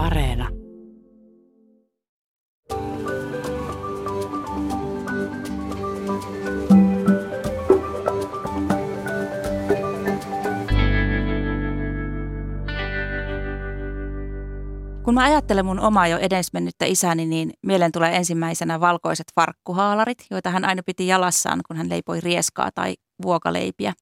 [0.00, 0.48] Areena.
[15.04, 20.50] Kun mä ajattelen mun omaa jo edesmennyttä isäni, niin mieleen tulee ensimmäisenä valkoiset farkkuhaalarit, joita
[20.50, 23.92] hän aina piti jalassaan, kun hän leipoi rieskaa tai vuokaleipiä.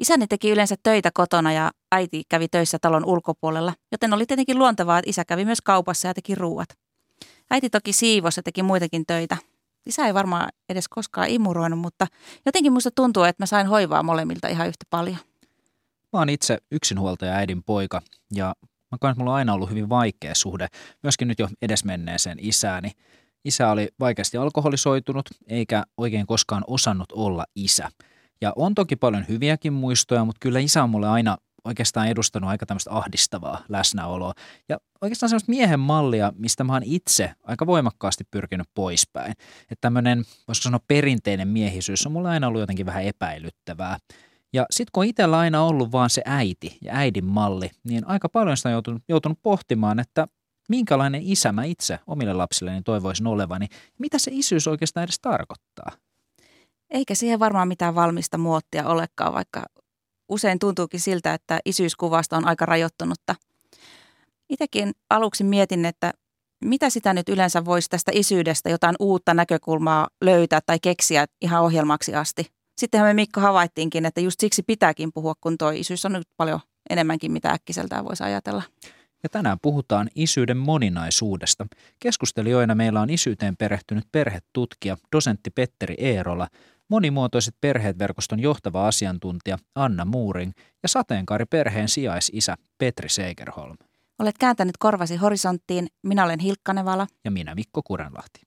[0.00, 4.98] Isäni teki yleensä töitä kotona ja äiti kävi töissä talon ulkopuolella, joten oli tietenkin luontevaa,
[4.98, 6.68] että isä kävi myös kaupassa ja teki ruuat.
[7.50, 9.36] Äiti toki siivosi ja teki muitakin töitä.
[9.86, 12.06] Isä ei varmaan edes koskaan imuroinut, mutta
[12.46, 15.16] jotenkin musta tuntuu, että mä sain hoivaa molemmilta ihan yhtä paljon.
[16.12, 18.02] Mä oon itse yksinhuoltaja äidin poika
[18.34, 18.54] ja
[18.92, 20.68] mä koen, että mulla on aina ollut hyvin vaikea suhde,
[21.02, 22.92] myöskin nyt jo edesmenneeseen isääni.
[23.44, 27.88] Isä oli vaikeasti alkoholisoitunut eikä oikein koskaan osannut olla isä.
[28.40, 32.66] Ja on toki paljon hyviäkin muistoja, mutta kyllä isä on mulle aina oikeastaan edustanut aika
[32.66, 34.32] tämmöistä ahdistavaa läsnäoloa.
[34.68, 39.32] Ja oikeastaan semmoista miehen mallia, mistä mä oon itse aika voimakkaasti pyrkinyt poispäin.
[39.62, 43.98] Että tämmöinen, voisiko sanoa perinteinen miehisyys on mulle aina ollut jotenkin vähän epäilyttävää.
[44.52, 48.56] Ja sitten kun itsellä aina ollut vaan se äiti ja äidin malli, niin aika paljon
[48.56, 50.28] sitä on joutunut, joutunut pohtimaan, että
[50.68, 53.66] minkälainen isä mä itse omille lapsilleni toivoisin olevani.
[53.98, 55.92] Mitä se isyys oikeastaan edes tarkoittaa?
[56.90, 59.66] Eikä siihen varmaan mitään valmista muottia olekaan, vaikka
[60.28, 63.34] usein tuntuukin siltä, että isyyskuvasta on aika rajoittunutta.
[64.48, 66.12] Itsekin aluksi mietin, että
[66.64, 72.14] mitä sitä nyt yleensä voisi tästä isyydestä jotain uutta näkökulmaa löytää tai keksiä ihan ohjelmaksi
[72.14, 72.50] asti.
[72.78, 76.60] Sittenhän me Mikko havaittiinkin, että just siksi pitääkin puhua, kun tuo isyys on nyt paljon
[76.90, 78.62] enemmänkin, mitä äkkiseltään voisi ajatella.
[79.22, 81.66] Ja tänään puhutaan isyyden moninaisuudesta.
[82.00, 86.48] Keskustelijoina meillä on isyyteen perehtynyt perhetutkija, dosentti Petteri Eerola,
[86.90, 90.52] monimuotoiset perheet verkoston johtava asiantuntija Anna Muuring
[90.82, 93.76] ja sateenkaariperheen sijaisisä Petri Seikerholm.
[94.18, 95.86] Olet kääntänyt korvasi horisonttiin.
[96.02, 97.06] Minä olen Hilkka Nevala.
[97.24, 98.40] Ja minä Mikko Kurenlahti.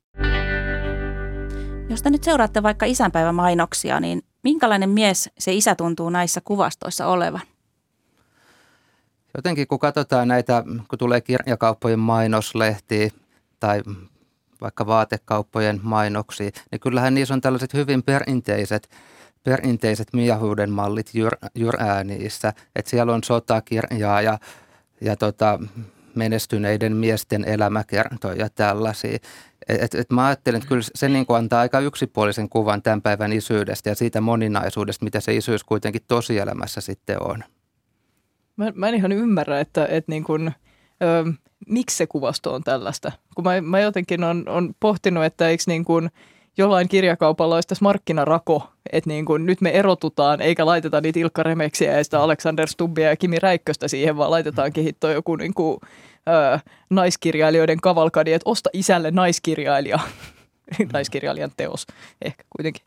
[1.90, 7.42] Jos te nyt seuraatte vaikka isänpäivämainoksia, niin minkälainen mies se isä tuntuu näissä kuvastoissa olevan?
[9.36, 13.10] Jotenkin kun katsotaan näitä, kun tulee kirjakauppojen mainoslehtiä
[13.60, 13.82] tai
[14.64, 18.90] vaikka vaatekauppojen mainoksia, niin kyllähän niissä on tällaiset hyvin perinteiset,
[19.44, 21.36] perinteiset miehuuden mallit jyr.
[22.76, 24.40] Että siellä on sotakirjaa ja,
[25.02, 25.60] ja tota,
[26.16, 29.18] menestyneiden miesten elämäkertoja ja tällaisia.
[29.68, 33.90] Et, et mä ajattelen, että kyllä se niin antaa aika yksipuolisen kuvan tämän päivän isyydestä
[33.90, 37.44] ja siitä moninaisuudesta, mitä se isyys kuitenkin tosielämässä sitten on.
[38.56, 40.54] Mä, mä en ihan ymmärrä, että, että niin kuin,
[41.04, 41.34] ö,
[41.70, 43.12] miksi se kuvasto on tällaista.
[43.36, 46.10] Kun mä, mä jotenkin on, on pohtinut, että eikö niin kuin
[46.58, 51.44] jollain kirjakaupalla olisi tässä markkinarako, että niin kuin nyt me erotutaan, eikä laiteta niitä Ilkka
[51.44, 55.78] Remeksiä ja sitä Alexander Stubbia ja Kimi Räikköstä siihen, vaan laitetaan kehittoa joku niin kuin,
[56.30, 56.60] ö,
[56.90, 60.00] naiskirjailijoiden kavalkadi, että osta isälle naiskirjailija,
[60.94, 61.88] naiskirjailijan teos
[62.22, 62.86] ehkä kuitenkin.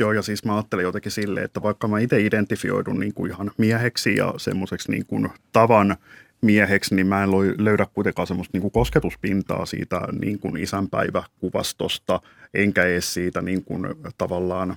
[0.00, 3.50] Joo, ja siis mä ajattelen jotenkin silleen, että vaikka mä itse identifioidun niin kuin ihan
[3.56, 5.96] mieheksi ja semmoiseksi niin kuin tavan
[6.42, 12.20] mieheksi, niin mä en löydä kuitenkaan semmoista niin kuin kosketuspintaa siitä niin kuin isänpäiväkuvastosta,
[12.54, 13.86] enkä edes siitä niin kuin
[14.18, 14.76] tavallaan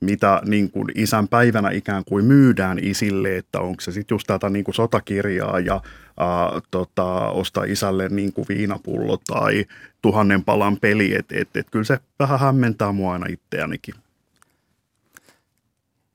[0.00, 4.50] mitä niin kuin isän päivänä ikään kuin myydään isille, että onko se sitten just tätä
[4.50, 5.80] niin kuin sotakirjaa ja
[6.20, 9.64] ää, tota, ostaa isälle niin kuin viinapullo tai
[10.02, 13.94] tuhannen palan peli, että et, et, kyllä se vähän hämmentää mua aina itseänikin.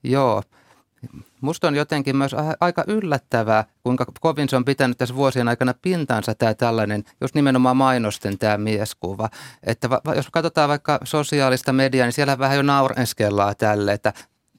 [0.04, 0.44] Joo.
[1.42, 6.36] Musta on jotenkin myös aika yllättävää, kuinka kovin se on pitänyt tässä vuosien aikana pintansa
[6.36, 9.30] tämä tällainen, just nimenomaan mainosten tämä mieskuva.
[9.64, 14.14] Että va, jos katsotaan vaikka sosiaalista mediaa, niin siellä vähän jo naureskellaan tälle, että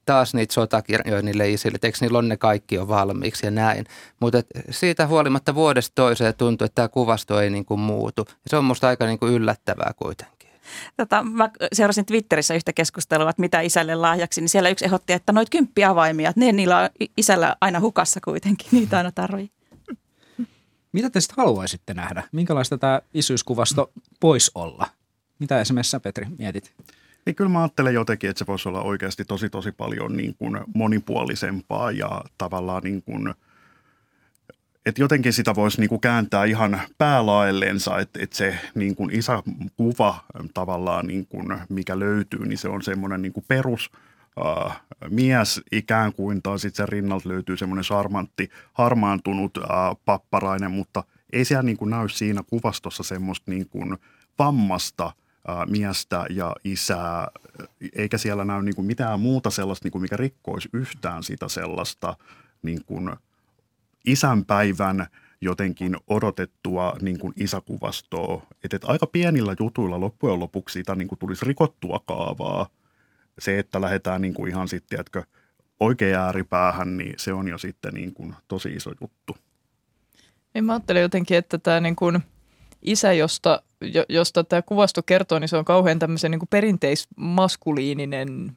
[0.05, 3.87] taas niitä sotakirjoja niille isille, että eikö niillä on ne kaikki jo valmiiksi ja näin.
[4.21, 8.25] Mutta siitä huolimatta vuodesta toiseen tuntuu, että tämä kuvasto ei niin kuin muutu.
[8.29, 10.40] Ja se on musta aika niin kuin yllättävää kuitenkin.
[10.97, 15.33] Tota, mä seurasin Twitterissä yhtä keskustelua, että mitä isälle lahjaksi, niin siellä yksi ehdotti, että
[15.33, 19.51] noit kymppiavaimia, että ne niillä on isällä aina hukassa kuitenkin, niitä aina tarvii.
[20.93, 22.23] Mitä te sitten haluaisitte nähdä?
[22.33, 24.87] Minkälaista tämä isyyskuvasto pois olla?
[25.39, 26.73] Mitä esimerkiksi sä, Petri, mietit?
[27.27, 30.61] Niin kyllä mä ajattelen jotenkin, että se voisi olla oikeasti tosi tosi paljon niin kuin
[30.75, 33.35] monipuolisempaa ja tavallaan niin kuin–
[34.87, 40.25] että jotenkin sitä voisi niinku kääntää ihan päälaellensa, että, että se niin kuin isäkuva
[40.55, 43.91] tavallaan, niin kuin, mikä löytyy, niin se on semmoinen niin perus
[44.41, 44.73] Uh,
[45.09, 49.65] mies ikään kuin, tai sitten sen rinnalta löytyy semmoinen charmantti, harmaantunut uh,
[50.05, 53.99] papparainen, mutta ei siellä niin kuin näy siinä kuvastossa semmoista niin kuin
[54.39, 57.29] vammasta uh, miestä ja isää,
[57.93, 62.17] eikä siellä näy niin kuin mitään muuta sellaista, niin kuin mikä rikkoisi yhtään sitä sellaista
[62.63, 63.11] niin kuin–
[64.07, 65.07] isänpäivän
[65.41, 68.47] jotenkin odotettua niin kuin isäkuvastoa.
[68.65, 72.69] Että et aika pienillä jutuilla loppujen lopuksi siitä niin kuin tulisi rikottua kaavaa.
[73.39, 75.23] Se, että lähdetään niin kuin ihan sitten, tiedätkö,
[75.81, 79.37] oikein ääripäähän, niin se on jo sitten niin kuin tosi iso juttu.
[80.55, 82.19] Niin mä ajattelen jotenkin, että tämä niin kuin
[82.83, 83.63] isä, josta,
[84.09, 88.57] josta tämä kuvasto kertoo, niin se on kauhean tämmöisen niin perinteismaskuliininen,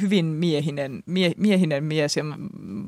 [0.00, 2.16] hyvin miehinen, mie, miehinen mies.
[2.16, 2.34] Ja mä,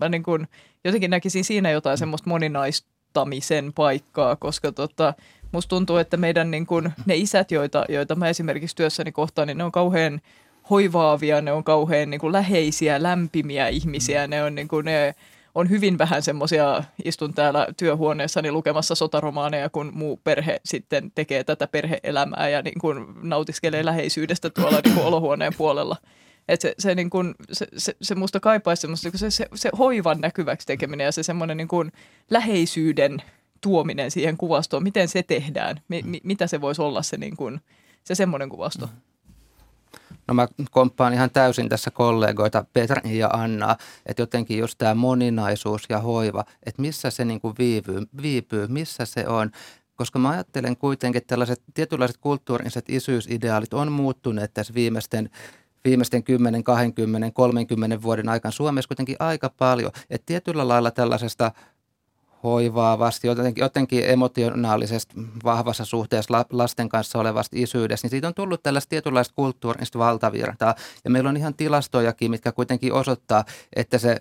[0.00, 0.48] mä niin kuin
[0.84, 5.14] jotenkin näkisin siinä jotain semmoista moninaistamisen paikkaa, koska tota,
[5.52, 9.58] musta tuntuu, että meidän niin kuin, ne isät, joita, joita mä esimerkiksi työssäni kohtaan, niin
[9.58, 10.20] ne on kauhean
[10.70, 15.14] hoivaavia, ne on kauhean niin kuin läheisiä, lämpimiä ihmisiä, ne on niin kuin, ne
[15.54, 21.66] on hyvin vähän semmoisia, istun täällä työhuoneessani lukemassa sotaromaaneja, kun muu perhe sitten tekee tätä
[21.66, 25.96] perheelämää ja niin kuin nautiskelee läheisyydestä tuolla niin kuin olohuoneen puolella.
[26.48, 30.20] Et se, se, niin kuin, se, se, se musta kaipaisi semmoista, se, se, se hoivan
[30.20, 31.92] näkyväksi tekeminen ja se semmoinen niin kuin
[32.30, 33.22] läheisyyden
[33.60, 37.60] tuominen siihen kuvastoon, miten se tehdään, mi, mi, mitä se voisi olla se, niin kuin,
[38.04, 38.86] se semmoinen kuvasto.
[38.86, 38.92] Mm.
[40.32, 43.76] No mä komppaan ihan täysin tässä kollegoita Petri ja Anna,
[44.06, 49.04] että jotenkin just tämä moninaisuus ja hoiva, että missä se niin kuin viipyy, viipyy, missä
[49.04, 49.50] se on.
[49.94, 55.30] Koska mä ajattelen kuitenkin, että tällaiset tietynlaiset kulttuuriset isyysideaalit on muuttuneet tässä viimeisten
[55.84, 59.92] viimeisten 10, 20, 30 vuoden aikana Suomessa kuitenkin aika paljon.
[60.10, 61.52] Että tietyllä lailla tällaisesta–
[62.44, 68.90] hoivaavasti, jotenkin, jotenkin emotionaalisesti vahvassa suhteessa lasten kanssa olevasta isyydestä, niin siitä on tullut tällaista
[68.90, 70.74] tietynlaista kulttuurista valtavirtaa.
[71.04, 73.44] Ja meillä on ihan tilastojakin, mitkä kuitenkin osoittaa,
[73.76, 74.16] että se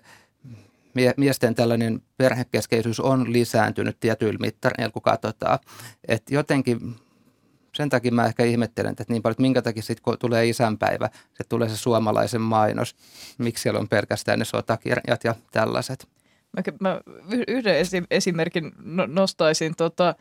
[1.16, 5.58] miesten tällainen perhekeskeisyys on lisääntynyt tietyillä mittareilla, kun katsotaan.
[6.08, 6.96] Että jotenkin
[7.74, 11.10] sen takia mä ehkä ihmettelen, että niin paljon, että minkä takia sitten kun tulee isänpäivä,
[11.34, 12.96] se tulee se suomalaisen mainos,
[13.38, 16.08] miksi siellä on pelkästään ne sotakirjat ja tällaiset.
[16.52, 17.00] Mä, mä
[17.48, 17.74] yhden
[18.10, 19.76] esimerkin no, nostaisin.
[19.76, 20.14] Tota,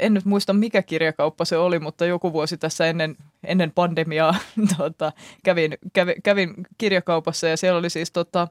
[0.00, 4.34] en nyt muista mikä kirjakauppa se oli, mutta joku vuosi tässä ennen, ennen pandemiaa
[4.76, 5.12] tota,
[5.44, 8.48] kävin, kävin, kävin kirjakaupassa ja siellä oli siis tota,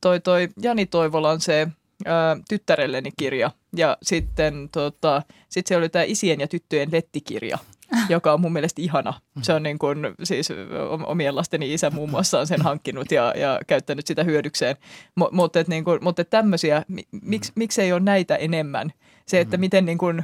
[0.00, 1.68] toi, toi Jani Toivolan se
[2.48, 7.58] tyttärelleni kirja ja sitten tota, sit se oli tämä isien ja tyttöjen lettikirja–
[8.08, 9.14] joka on mun mielestä ihana.
[9.42, 10.48] Se on niin kuin, siis
[11.06, 14.76] omien lasteni isä muun muassa on sen hankkinut ja, ja käyttänyt sitä hyödykseen.
[15.16, 16.82] M- mutta, niin kuin, mutta tämmöisiä,
[17.22, 18.92] miksi, miksi ei ole näitä enemmän?
[19.26, 19.60] Se, että mm-hmm.
[19.60, 20.22] miten niin kuin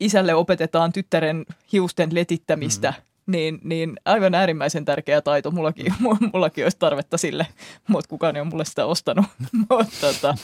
[0.00, 3.32] isälle opetetaan tyttären hiusten letittämistä, mm-hmm.
[3.32, 5.50] niin, niin aivan äärimmäisen tärkeä taito.
[5.50, 5.94] Mullakin,
[6.32, 7.46] mullakin olisi tarvetta sille,
[7.88, 9.26] mutta kukaan ei ole mulle sitä ostanut.
[9.70, 10.34] mutta, tota,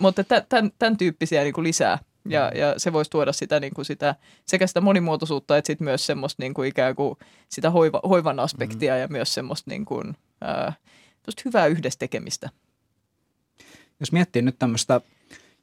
[0.00, 2.60] mutta tämän, tämän tyyppisiä niin kuin lisää ja, mm.
[2.60, 4.14] ja se voisi tuoda sitä, niin kuin sitä,
[4.46, 8.94] sekä sitä monimuotoisuutta että sit myös semmoista niin kuin ikään kuin sitä hoiva, hoivan aspektia
[8.94, 9.00] mm.
[9.00, 10.72] ja myös semmoista niin kuin, ää,
[11.44, 12.50] hyvää yhdessä tekemistä.
[14.00, 15.00] Jos miettii nyt tämmöistä,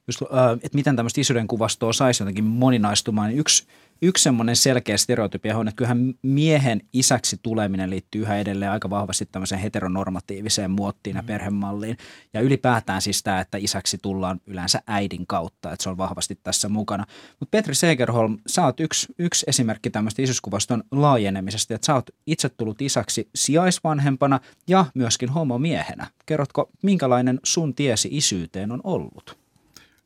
[0.07, 3.67] just, ää, että miten tämmöistä isyyden kuvastoa saisi jotenkin moninaistumaan, niin yksi–
[4.01, 9.25] yksi semmoinen selkeä stereotypia on, että kyllähän miehen isäksi tuleminen liittyy yhä edelleen aika vahvasti
[9.31, 11.25] tämmöiseen heteronormatiiviseen muottiin ja mm.
[11.25, 11.97] perhemalliin.
[12.33, 16.69] Ja ylipäätään siis tämä, että isäksi tullaan yleensä äidin kautta, että se on vahvasti tässä
[16.69, 17.05] mukana.
[17.39, 22.49] Mutta Petri Segerholm, sä oot yksi, yksi esimerkki tämmöistä isyyskuvaston laajenemisesta, että sä oot itse
[22.49, 26.07] tullut isäksi sijaisvanhempana ja myöskin homomiehenä.
[26.25, 29.37] Kerrotko, minkälainen sun tiesi isyyteen on ollut?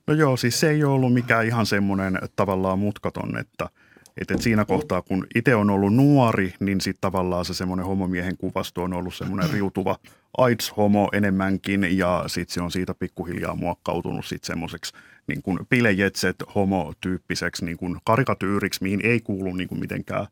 [0.07, 3.70] No joo, siis se ei ole ollut mikään ihan semmoinen tavallaan mutkaton, että–
[4.22, 8.38] että et siinä kohtaa, kun itse on ollut nuori, niin sitten tavallaan se semmoinen homomiehen
[8.38, 9.98] kuvasto on ollut semmoinen riutuva
[10.38, 14.93] AIDS-homo enemmänkin ja sitten se on siitä pikkuhiljaa muokkautunut sitten semmoiseksi
[15.27, 20.27] niin kuin pilejetset homotyyppiseksi niin kuin karikatyyriksi, mihin ei kuulu niin kuin mitenkään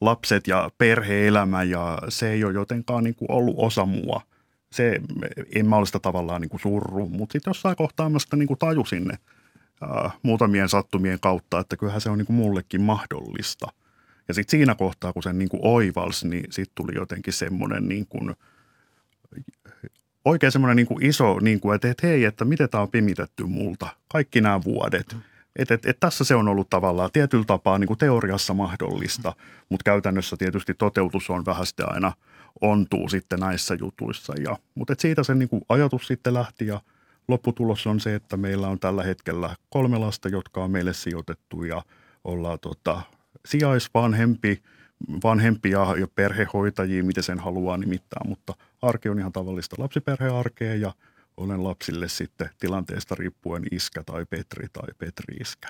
[0.00, 4.20] lapset ja perheelämä ja se ei ole jotenkaan niin kuin ollut osa mua.
[4.72, 5.00] Se,
[5.54, 8.46] en mä ole sitä tavallaan niin kuin surru, mutta sitten jossain kohtaa mä sitä niin
[8.46, 9.12] kuin tajusin,
[9.82, 13.66] äh, muutamien sattumien kautta, että kyllähän se on niin kuin mullekin mahdollista.
[14.28, 18.06] Ja sitten siinä kohtaa, kun sen niin kuin oivals, niin sitten tuli jotenkin semmoinen niin
[18.06, 18.34] kuin,
[20.24, 23.44] oikein semmoinen niin kuin iso, niin kuin, että, että hei, että miten tämä on pimitetty
[23.44, 25.12] multa kaikki nämä vuodet.
[25.12, 25.20] Mm.
[25.56, 29.64] Että et, et tässä se on ollut tavallaan tietyllä tapaa niin kuin teoriassa mahdollista, mm.
[29.68, 32.12] mutta käytännössä tietysti toteutus on vähän sitten aina
[32.60, 34.34] ontuu sitten näissä jutuissa.
[34.40, 36.80] Ja, mutta et siitä se niin kuin ajatus sitten lähti ja–
[37.28, 41.82] lopputulos on se, että meillä on tällä hetkellä kolme lasta, jotka on meille sijoitettu ja
[42.24, 43.02] ollaan tota,
[43.46, 44.62] sijaisvanhempi,
[45.24, 50.92] vanhempia ja perhehoitajia, miten sen haluaa nimittää, mutta arki on ihan tavallista lapsiperhearkea ja
[51.36, 55.68] olen lapsille sitten tilanteesta riippuen iskä tai Petri tai Petri-iskä.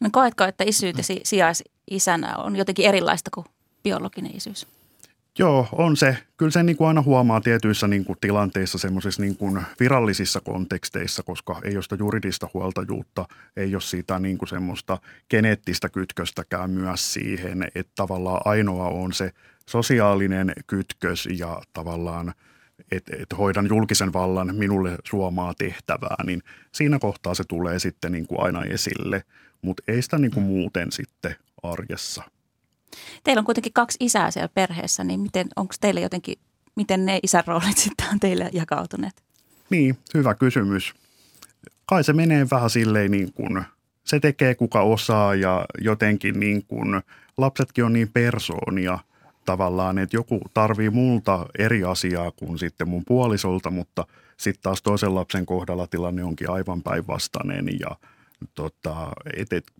[0.00, 3.46] No koetko, että isyytesi sijaisisänä on jotenkin erilaista kuin
[3.82, 4.66] biologinen isyys?
[5.38, 6.18] Joo, on se.
[6.36, 11.22] Kyllä se niin kuin aina huomaa tietyissä niin kuin tilanteissa, semmoisissa niin kuin virallisissa konteksteissa,
[11.22, 13.26] koska ei ole sitä juridista huoltajuutta,
[13.56, 14.98] ei ole siitä niin kuin semmoista
[15.30, 19.32] geneettistä kytköstäkään myös siihen, että tavallaan ainoa on se
[19.68, 22.34] sosiaalinen kytkös ja tavallaan,
[22.90, 28.26] että et hoidan julkisen vallan minulle suomaa tehtävää, niin siinä kohtaa se tulee sitten niin
[28.26, 29.22] kuin aina esille,
[29.62, 32.22] mutta ei sitä niin kuin muuten sitten arjessa–
[33.24, 36.38] Teillä on kuitenkin kaksi isää siellä perheessä, niin miten, onko teille jotenkin,
[36.76, 39.22] miten ne isän roolit sitten on teille jakautuneet?
[39.70, 40.94] Niin, hyvä kysymys.
[41.86, 43.64] Kai se menee vähän silleen niin kuin
[44.04, 47.02] se tekee kuka osaa ja jotenkin niin kuin
[47.36, 48.98] lapsetkin on niin persoonia
[49.44, 55.14] tavallaan, että joku tarvii multa eri asiaa kuin sitten mun puolisolta, mutta sitten taas toisen
[55.14, 57.96] lapsen kohdalla tilanne onkin aivan päinvastainen ja
[58.54, 59.72] tota, et, et,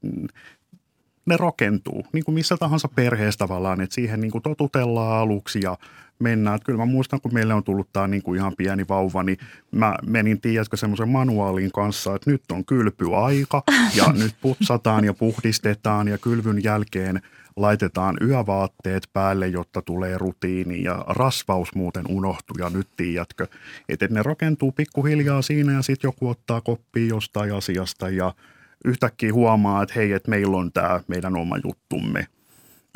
[1.27, 5.77] ne rakentuu, niin kuin missä tahansa perheessä tavallaan, että siihen niin kuin totutellaan aluksi ja
[6.19, 6.57] mennään.
[6.57, 9.39] Että kyllä mä muistan, kun meille on tullut tämä niin kuin ihan pieni vauva, niin
[9.71, 13.63] mä menin, tiedätkö, semmoisen manuaalin kanssa, että nyt on kylpyaika
[13.97, 17.23] ja nyt putsataan ja puhdistetaan ja kylvyn jälkeen
[17.57, 23.47] laitetaan yövaatteet päälle, jotta tulee rutiini ja rasvaus muuten unohtuu ja nyt tiedätkö,
[23.89, 28.35] että ne rakentuu pikkuhiljaa siinä ja sitten joku ottaa koppia jostain asiasta ja–
[28.85, 32.27] yhtäkkiä huomaa, että hei, että meillä on tämä meidän oma juttumme.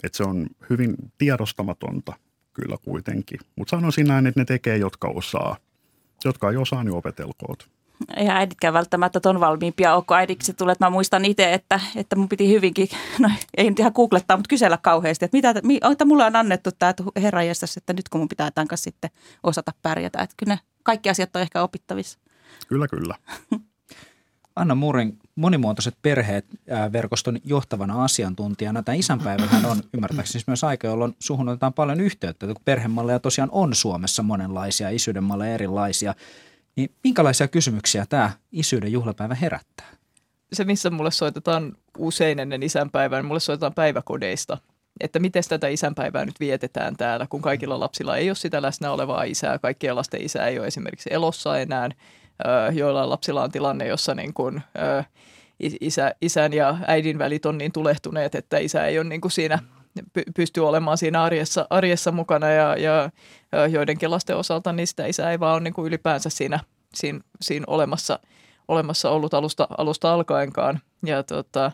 [0.02, 2.12] Että se on hyvin tiedostamatonta
[2.52, 3.40] kyllä kuitenkin.
[3.56, 5.56] Mutta sanoisin näin, että ne tekee, jotka osaa.
[6.24, 7.70] Jotka ei osaa, niin opetelkoot.
[8.16, 10.72] Eihän äiditkään välttämättä ton valmiimpia ole, kun äidiksi tulee.
[10.72, 14.48] Että mä muistan itse, että, että mun piti hyvinkin, no ei nyt ihan googlettaa, mutta
[14.48, 15.54] kysellä kauheasti, että mitä,
[15.92, 17.40] että mulle on annettu tämä herra
[17.76, 19.10] että nyt kun mun pitää tämän kanssa sitten
[19.42, 20.22] osata pärjätä.
[20.22, 22.18] Että kyllä ne kaikki asiat on ehkä opittavissa.
[22.68, 23.14] Kyllä, kyllä.
[24.56, 26.46] Anna Muurin monimuotoiset perheet
[26.92, 28.82] verkoston johtavana asiantuntijana.
[28.82, 33.74] Tämä isänpäivähän on ymmärtääkseni myös aika, jolloin suhun otetaan paljon yhteyttä, kun perhemalleja tosiaan on
[33.74, 36.14] Suomessa monenlaisia, isyyden malleja erilaisia.
[36.76, 39.86] Niin minkälaisia kysymyksiä tämä isyyden juhlapäivä herättää?
[40.52, 44.58] Se, missä mulle soitetaan usein ennen isänpäivää, niin mulle soitetaan päiväkodeista
[45.00, 49.22] että miten tätä isänpäivää nyt vietetään täällä, kun kaikilla lapsilla ei ole sitä läsnä olevaa
[49.22, 51.88] isää, kaikkien lasten isä ei ole esimerkiksi elossa enää,
[52.72, 54.62] joilla lapsilla on tilanne, jossa niin kuin,
[55.80, 59.58] isä, isän ja äidin välit on niin tulehtuneet, että isä ei ole niin kuin siinä
[60.36, 63.10] pysty olemaan siinä arjessa, arjessa mukana ja, ja
[63.66, 66.60] joidenkin lasten osalta niin sitä isä ei vaan ole niin kuin ylipäänsä siinä,
[66.94, 68.18] siinä, siinä olemassa,
[68.68, 70.80] olemassa ollut alusta, alusta alkaenkaan.
[71.06, 71.72] Ja, tota,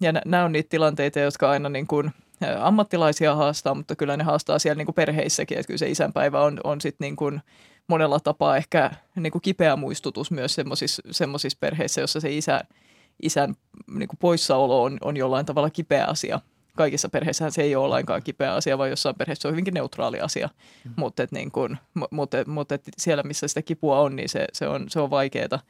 [0.00, 2.10] ja nämä on niitä tilanteita, jotka aina niin kuin
[2.58, 6.60] ammattilaisia haastaa, mutta kyllä ne haastaa siellä niin kuin perheissäkin, että kyllä se isänpäivä on,
[6.64, 7.40] on sitten niin kuin–
[7.88, 10.56] monella tapaa ehkä niin kuin kipeä muistutus myös
[11.10, 12.60] semmoisissa perheissä, jossa se isä,
[13.22, 13.54] isän
[13.86, 16.40] niin kuin poissaolo on, on jollain tavalla kipeä asia.
[16.76, 20.20] Kaikissa perheissä se ei ole ollenkaan kipeä asia, vaan jossain perheessä se on hyvinkin neutraali
[20.20, 20.48] asia.
[20.84, 20.92] Mm.
[20.96, 21.52] Mutta niin
[22.10, 25.60] mut, mut et siellä, missä sitä kipua on, niin se, se on, se on vaikeaa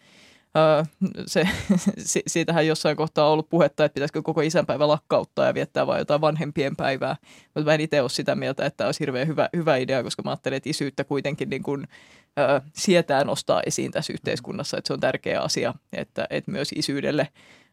[1.27, 1.49] se,
[2.27, 6.21] siitähän jossain kohtaa on ollut puhetta, että pitäisikö koko isänpäivä lakkauttaa ja viettää vain jotain
[6.21, 7.17] vanhempien päivää.
[7.45, 10.23] Mutta mä en itse ole sitä mieltä, että tämä olisi hirveän hyvä, hyvä idea, koska
[10.23, 11.89] mä ajattelen, että isyyttä kuitenkin niin kuin,
[12.39, 17.29] ä, sietää nostaa esiin tässä yhteiskunnassa, että se on tärkeä asia, että, että myös isyydelle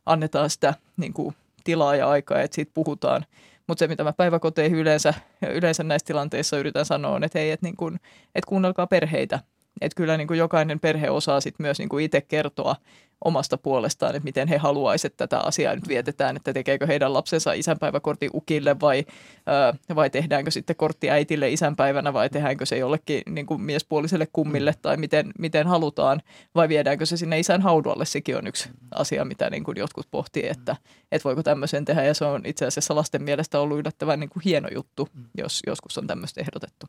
[0.05, 3.25] annetaan sitä niin kuin, tilaa ja aikaa, että siitä puhutaan.
[3.67, 5.13] Mutta se, mitä mä päiväkoteihin yleensä,
[5.53, 7.99] yleensä näissä tilanteissa yritän sanoa, on, että hei, että, niin kun,
[8.35, 9.39] että kuunnelkaa perheitä,
[9.81, 12.75] että kyllä niin kuin jokainen perhe osaa sit myös niin kuin itse kertoa
[13.23, 17.53] omasta puolestaan, että miten he haluaisivat, että tätä asiaa nyt vietetään, että tekeekö heidän lapsensa
[17.53, 19.05] isänpäiväkortti ukille vai,
[19.45, 24.71] ää, vai tehdäänkö sitten kortti äitille isänpäivänä vai tehdäänkö se jollekin niin kuin miespuoliselle kummille
[24.71, 24.77] mm.
[24.81, 26.21] tai miten, miten halutaan
[26.55, 30.47] vai viedäänkö se sinne isän haudualle, sekin on yksi asia, mitä niin kuin jotkut pohtii,
[30.47, 30.75] että,
[31.11, 34.43] että voiko tämmöisen tehdä ja se on itse asiassa lasten mielestä ollut yllättävän niin kuin
[34.43, 35.25] hieno juttu, mm.
[35.37, 36.85] jos joskus on tämmöistä ehdotettu.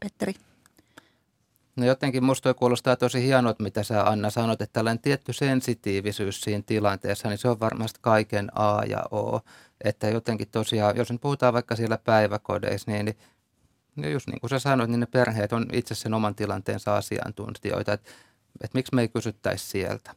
[0.00, 0.34] Petteri.
[1.78, 6.62] No jotenkin musta kuulostaa tosi hienot, mitä sä Anna sanot, että tällainen tietty sensitiivisyys siinä
[6.66, 9.40] tilanteessa, niin se on varmasti kaiken A ja O.
[9.84, 13.16] Että jotenkin tosiaan, jos nyt puhutaan vaikka siellä päiväkodeissa, niin,
[13.96, 17.92] niin just niin kuin sä sanoit, niin ne perheet on itse sen oman tilanteensa asiantuntijoita,
[17.92, 18.10] että,
[18.60, 20.14] että miksi me ei kysyttäisi sieltä.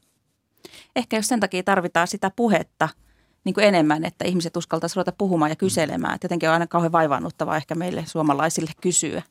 [0.95, 2.89] Ehkä jos sen takia tarvitaan sitä puhetta–
[3.43, 6.15] niin kuin enemmän, että ihmiset uskaltaisivat ruveta puhumaan ja kyselemään.
[6.15, 9.21] Et jotenkin on aina kauhean vaivaannuttavaa ehkä meille suomalaisille kysyä.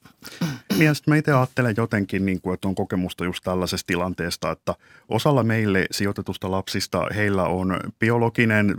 [0.79, 4.75] Niin mä itse ajattelen jotenkin, niin kuin, että on kokemusta just tällaisesta tilanteesta, että
[5.09, 8.77] osalla meille sijoitetusta lapsista heillä on biologinen,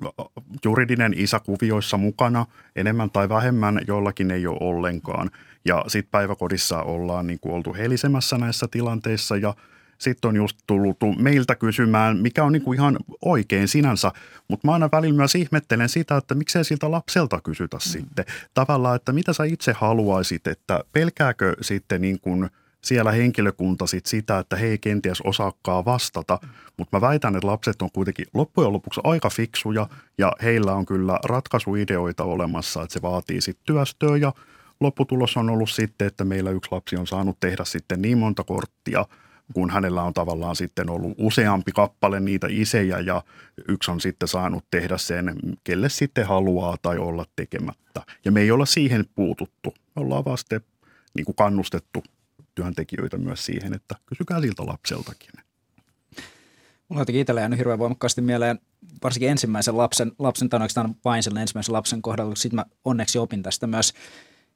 [0.66, 2.46] juridinen isä kuvioissa mukana
[2.76, 5.32] enemmän tai vähemmän, jollakin ei ole ollenkaan.
[5.66, 9.54] Ja sitten päiväkodissa ollaan niin kuin oltu helisemässä näissä tilanteissa ja
[10.02, 14.12] sitten on just tullut meiltä kysymään, mikä on niin kuin ihan oikein sinänsä,
[14.48, 17.82] mutta mä aina välillä myös ihmettelen sitä, että miksei siltä lapselta kysytä mm.
[17.82, 18.26] sitten.
[18.54, 22.50] Tavallaan, että mitä sä itse haluaisit, että pelkääkö sitten niin kuin–
[22.84, 26.40] siellä henkilökunta sit sitä, että he ei kenties osaakaan vastata,
[26.78, 31.20] mutta mä väitän, että lapset on kuitenkin loppujen lopuksi aika fiksuja ja heillä on kyllä
[31.24, 34.34] ratkaisuideoita olemassa, että se vaatii sitten työstöä ja
[34.80, 39.06] lopputulos on ollut sitten, että meillä yksi lapsi on saanut tehdä sitten niin monta korttia,
[39.54, 43.24] kun hänellä on tavallaan sitten ollut useampi kappale niitä isejä ja
[43.68, 48.02] yksi on sitten saanut tehdä sen, kelle sitten haluaa tai olla tekemättä.
[48.26, 49.74] Ja me ei olla siihen puututtu.
[49.96, 50.62] Me ollaan vasta
[51.14, 52.04] niin kuin kannustettu
[52.56, 55.32] työntekijöitä myös siihen, että kysykää siltä lapseltakin.
[56.90, 58.60] Mulla on itsellä jäänyt hirveän voimakkaasti mieleen
[59.04, 63.44] varsinkin ensimmäisen lapsen, lapsen tai oikeastaan vain sen ensimmäisen lapsen kohdalla, sitten mä onneksi opin
[63.44, 63.94] tästä myös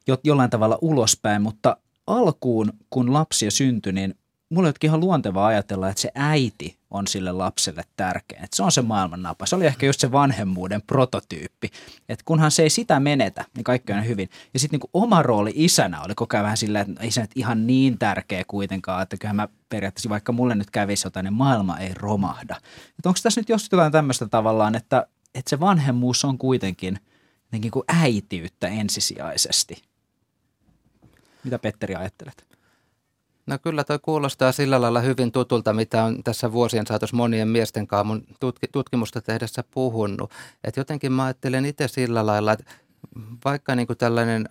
[0.07, 1.77] jo, jollain tavalla ulospäin, mutta
[2.07, 4.15] alkuun, kun lapsia syntyi, niin
[4.55, 8.39] mulla oli ihan luontevaa ajatella, että se äiti on sille lapselle tärkeä.
[8.43, 9.45] Että se on se maailman napa.
[9.45, 11.69] Se oli ehkä just se vanhemmuuden prototyyppi.
[12.09, 14.29] Että kunhan se ei sitä menetä, niin kaikki on hyvin.
[14.53, 17.31] Ja sitten niinku oma rooli isänä oli koko ajan vähän sillä, että ei se nyt
[17.35, 21.77] ihan niin tärkeä kuitenkaan, että kyllähän mä periaatteessa vaikka mulle nyt kävisi jotain, niin maailma
[21.77, 22.55] ei romahda.
[22.89, 26.99] Että onko tässä nyt jostain tämmöistä tavallaan, että, että se vanhemmuus on kuitenkin
[27.45, 29.81] jotenkin kuin äitiyttä ensisijaisesti?
[31.43, 32.54] Mitä Petteri ajattelet?
[33.45, 37.87] No kyllä toi kuulostaa sillä lailla hyvin tutulta, mitä on tässä vuosien saatossa monien miesten
[37.87, 40.31] kanssa mun tutki, tutkimusta tehdessä puhunut.
[40.63, 42.65] Et jotenkin mä ajattelen itse sillä lailla, että
[43.45, 44.47] vaikka niin kuin tällainen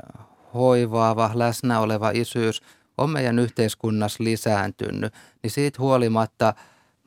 [0.55, 2.63] hoivaava, läsnä oleva isyys
[2.99, 6.55] on meidän yhteiskunnassa lisääntynyt, niin siitä huolimatta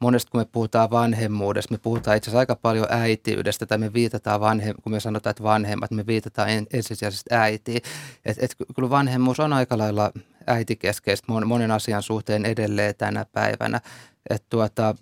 [0.01, 4.39] monesti kun me puhutaan vanhemmuudesta, me puhutaan itse asiassa aika paljon äitiydestä tai me viitataan
[4.39, 7.82] vanhem, kun me sanotaan, että vanhemmat, me viitataan ensisijaisesti äitiin.
[8.25, 10.12] Et, et kyllä vanhemmuus on aika lailla
[10.48, 13.82] äitikeskeistä monen asian suhteen edelleen tänä päivänä.
[14.30, 14.96] Et tuota,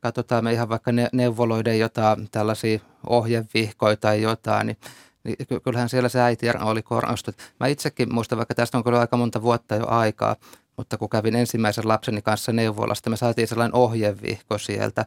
[0.00, 4.76] katsotaan me ihan vaikka neuvoloiden jotain tällaisia ohjevihkoja tai jotain, niin
[5.24, 7.40] niin kyllähän siellä se äiti oli korostunut.
[7.60, 10.36] Mä itsekin muistan, vaikka tästä on kyllä aika monta vuotta jo aikaa,
[10.80, 15.06] mutta kun kävin ensimmäisen lapseni kanssa neuvolasta, me saatiin sellainen ohjevihko sieltä.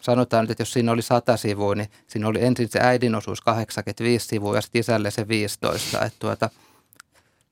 [0.00, 3.40] Sanotaan nyt, että jos siinä oli 100 sivua, niin siinä oli ensin se äidin osuus
[3.40, 6.04] 85 sivua ja sitten isälle se 15.
[6.04, 6.50] Että tuota,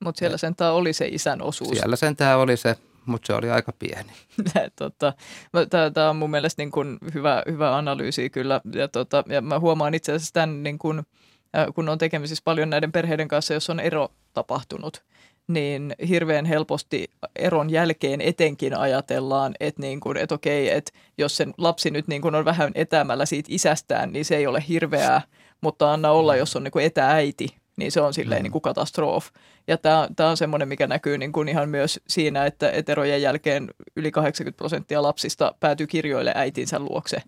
[0.03, 1.69] mutta siellä sentään oli se isän osuus.
[1.69, 4.11] Siellä sentään oli se, mutta se oli aika pieni.
[4.75, 5.13] tota,
[5.93, 8.61] Tämä on mun mielestä niin kun hyvä, hyvä analyysi kyllä.
[8.73, 11.03] Ja, tota, ja mä huomaan itse asiassa tämän, niin kun,
[11.75, 15.03] kun on tekemisissä paljon näiden perheiden kanssa, jos on ero tapahtunut,
[15.47, 21.53] niin hirveän helposti eron jälkeen etenkin ajatellaan, että, niin kuin, että okei, että jos sen
[21.57, 25.21] lapsi nyt niin kuin on vähän etäämällä siitä isästään, niin se ei ole hirveää,
[25.61, 29.27] mutta anna olla, jos on niin kuin etääiti, niin se on silleen niin kuin katastrof.
[29.67, 33.69] Ja tämä, tämä on semmoinen, mikä näkyy niin kuin ihan myös siinä, että eterojen jälkeen
[33.95, 37.21] yli 80 prosenttia lapsista päätyy kirjoille äitinsä luokse.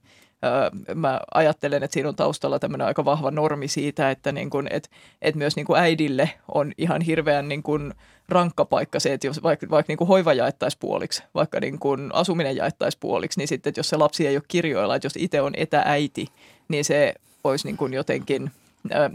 [0.95, 4.89] Mä ajattelen, että siinä on taustalla tämmöinen aika vahva normi siitä, että, niin kuin, että,
[5.21, 7.93] että myös niin kuin äidille on ihan hirveän niin kuin
[8.29, 12.55] rankka paikka se, että jos vaikka, vaikka niin hoiva jaettaisiin puoliksi, vaikka niin kuin asuminen
[12.55, 15.53] jaettaisiin puoliksi, niin sitten että jos se lapsi ei ole kirjoilla, että jos itse on
[15.57, 16.27] etääiti,
[16.67, 18.51] niin se olisi niin kuin jotenkin–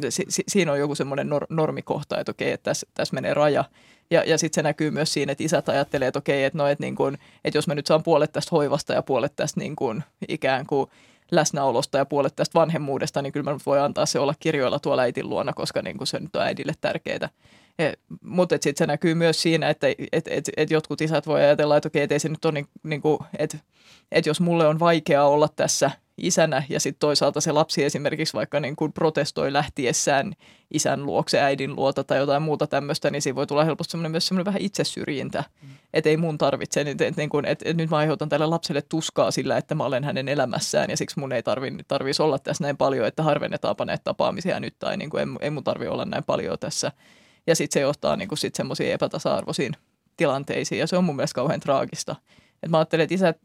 [0.09, 3.65] si, si, siinä on joku semmoinen nor, normikohta, että okei, että tässä, tässä menee raja.
[4.11, 6.85] Ja, ja sitten se näkyy myös siinä, että isät ajattelee, että okei, että, no, että,
[6.85, 10.05] niin kuin, että jos mä nyt saan puolet tästä hoivasta ja puolet tästä niin kuin,
[10.29, 10.91] ikään kuin
[11.31, 15.29] läsnäolosta ja puolet tästä vanhemmuudesta, niin kyllä mä voi antaa se olla kirjoilla tuolla äitin
[15.29, 17.29] luona, koska niin kuin se nyt on äidille tärkeää.
[17.79, 21.77] E, mutta sitten se näkyy myös siinä, että et, et, et jotkut isät voi ajatella,
[21.77, 23.59] että okei, et ei se nyt ole niin, niin kuin, että
[24.13, 28.61] et jos mulle on vaikeaa olla tässä isänä ja sitten toisaalta se lapsi esimerkiksi vaikka
[28.61, 30.33] niin kuin protestoi lähtiessään
[30.71, 34.27] isän luokse, äidin luota tai jotain muuta tämmöistä, niin siinä voi tulla helposti semmoinen myös
[34.27, 35.69] semmoinen vähän itsesyrjintä, mm.
[35.93, 39.31] että ei mun tarvitse, että, että, niin että, että nyt mä aiheutan tälle lapselle tuskaa
[39.31, 42.77] sillä, että mä olen hänen elämässään ja siksi mun ei tarvi, tarvitsisi olla tässä näin
[42.77, 46.25] paljon, että harvennetaanpa näitä tapaamisia nyt tai niin kuin, ei, ei mun tarvi olla näin
[46.25, 46.93] paljon tässä.
[47.47, 49.73] Ja sitten se johtaa niin kuin sit semmoisiin epätasa-arvoisiin
[50.17, 52.17] tilanteisiin ja se on mun mielestä kauhean traagista.
[52.63, 53.39] Et mä ajattelen, että isät,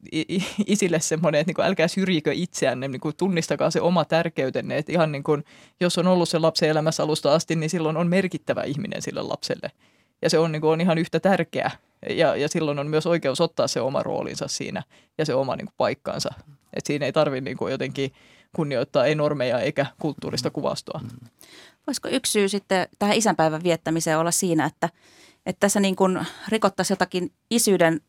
[0.67, 4.77] isille semmoinen, että niin älkää syrjikö itseänne, niin kuin tunnistakaa se oma tärkeytenne.
[4.77, 5.43] Että ihan niin kuin,
[5.79, 9.71] jos on ollut se lapsen elämässä alusta asti, niin silloin on merkittävä ihminen sille lapselle.
[10.21, 11.71] Ja se on, niin kuin, on ihan yhtä tärkeä.
[12.09, 14.83] Ja, ja silloin on myös oikeus ottaa se oma roolinsa siinä
[15.17, 16.33] ja se oma niin kuin, paikkansa.
[16.73, 18.11] Et siinä ei tarvitse niin jotenkin
[18.55, 21.01] kunnioittaa ei normeja eikä kulttuurista kuvastoa.
[21.87, 24.89] Voisiko yksi syy sitten tähän isänpäivän viettämiseen olla siinä, että,
[25.45, 28.01] että tässä niin kuin rikottaisiin jotakin isyyden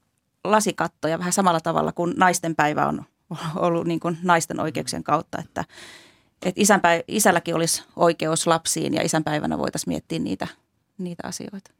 [0.44, 3.04] lasikattoja vähän samalla tavalla kuin naisten päivä on
[3.56, 5.64] ollut niin kuin naisten oikeuksien kautta, että,
[6.42, 10.46] että isänpä, isälläkin olisi oikeus lapsiin ja isänpäivänä voitaisiin miettiä niitä,
[10.98, 11.70] niitä asioita.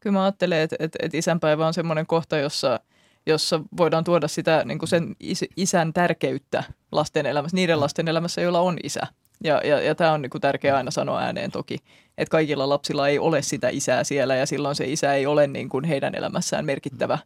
[0.00, 2.80] Kyllä mä ajattelen, että, että, että isänpäivä on semmoinen kohta, jossa
[3.26, 5.16] jossa voidaan tuoda sitä niin kuin sen
[5.56, 9.06] isän tärkeyttä lasten elämässä, niiden lasten elämässä, joilla on isä.
[9.44, 11.78] Ja, ja, ja tämä on niin kuin tärkeää aina sanoa ääneen toki,
[12.18, 15.68] että kaikilla lapsilla ei ole sitä isää siellä ja silloin se isä ei ole niin
[15.68, 17.18] kuin heidän elämässään merkittävä,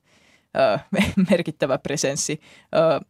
[0.59, 0.79] ö,
[1.31, 2.41] merkittävä presenssi.
[2.75, 3.01] Ö,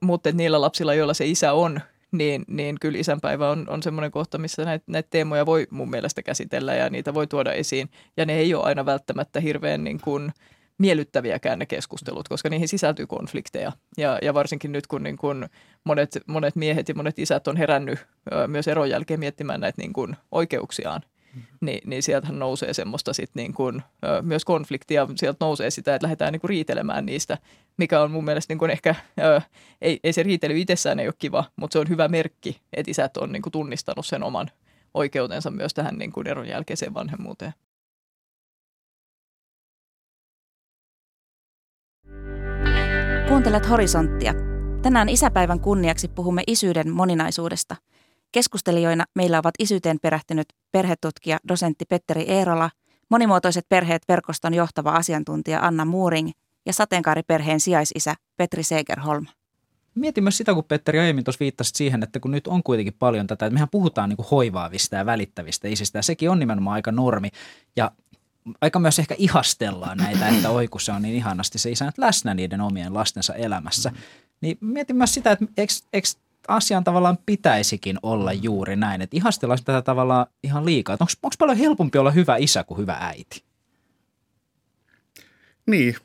[0.00, 1.80] mutta niillä lapsilla, joilla se isä on,
[2.12, 6.22] niin, niin kyllä isänpäivä on, on semmoinen kohta, missä näitä, näitä teemoja voi mun mielestä
[6.22, 7.90] käsitellä ja niitä voi tuoda esiin.
[8.16, 10.32] Ja ne ei ole aina välttämättä hirveän niin kuin,
[10.80, 13.72] miellyttäviäkään ne keskustelut, koska niihin sisältyy konflikteja.
[13.98, 15.48] Ja, ja varsinkin nyt, kun niin kun
[15.84, 17.98] monet, monet miehet ja monet isät on herännyt
[18.32, 21.00] ö, myös eron jälkeen miettimään näitä niin kun oikeuksiaan,
[21.34, 21.42] mm-hmm.
[21.60, 25.08] niin, niin sieltähän nousee semmoista sit niin kun, ö, myös konfliktia.
[25.16, 27.38] Sieltä nousee sitä, että lähdetään niin kun riitelemään niistä,
[27.76, 29.40] mikä on mun mielestä niin kun ehkä, ö,
[29.82, 33.16] ei, ei se riitely itsessään ei ole kiva, mutta se on hyvä merkki, että isät
[33.16, 34.50] on niin tunnistanut sen oman
[34.94, 37.54] oikeutensa myös tähän niin kuin eron jälkeiseen vanhemmuuteen.
[43.30, 44.34] Kuuntelet Horisonttia.
[44.82, 47.76] Tänään isäpäivän kunniaksi puhumme isyyden moninaisuudesta.
[48.32, 52.70] Keskustelijoina meillä ovat isyyteen perehtynyt perhetutkija dosentti Petteri Eerola,
[53.08, 56.30] monimuotoiset perheet verkoston johtava asiantuntija Anna Muuring
[56.66, 59.26] ja sateenkaariperheen sijaisisä Petri Segerholm.
[59.94, 63.26] Mietin myös sitä, kun Petteri aiemmin tuossa viittasit siihen, että kun nyt on kuitenkin paljon
[63.26, 67.28] tätä, että mehän puhutaan niin hoivaavista ja välittävistä isistä, ja sekin on nimenomaan aika normi.
[67.76, 67.90] Ja
[68.60, 72.34] aika myös ehkä ihastellaan näitä, että oi kun se on niin ihanasti se isä läsnä
[72.34, 73.92] niiden omien lastensa elämässä.
[74.40, 76.08] Niin mietin myös sitä, että eikö, eikö
[76.48, 80.96] asian tavallaan pitäisikin olla juuri näin, että ihastellaan tätä tavallaan ihan liikaa.
[81.00, 83.42] Onko paljon helpompi olla hyvä isä kuin hyvä äiti?
[85.66, 85.96] Niin,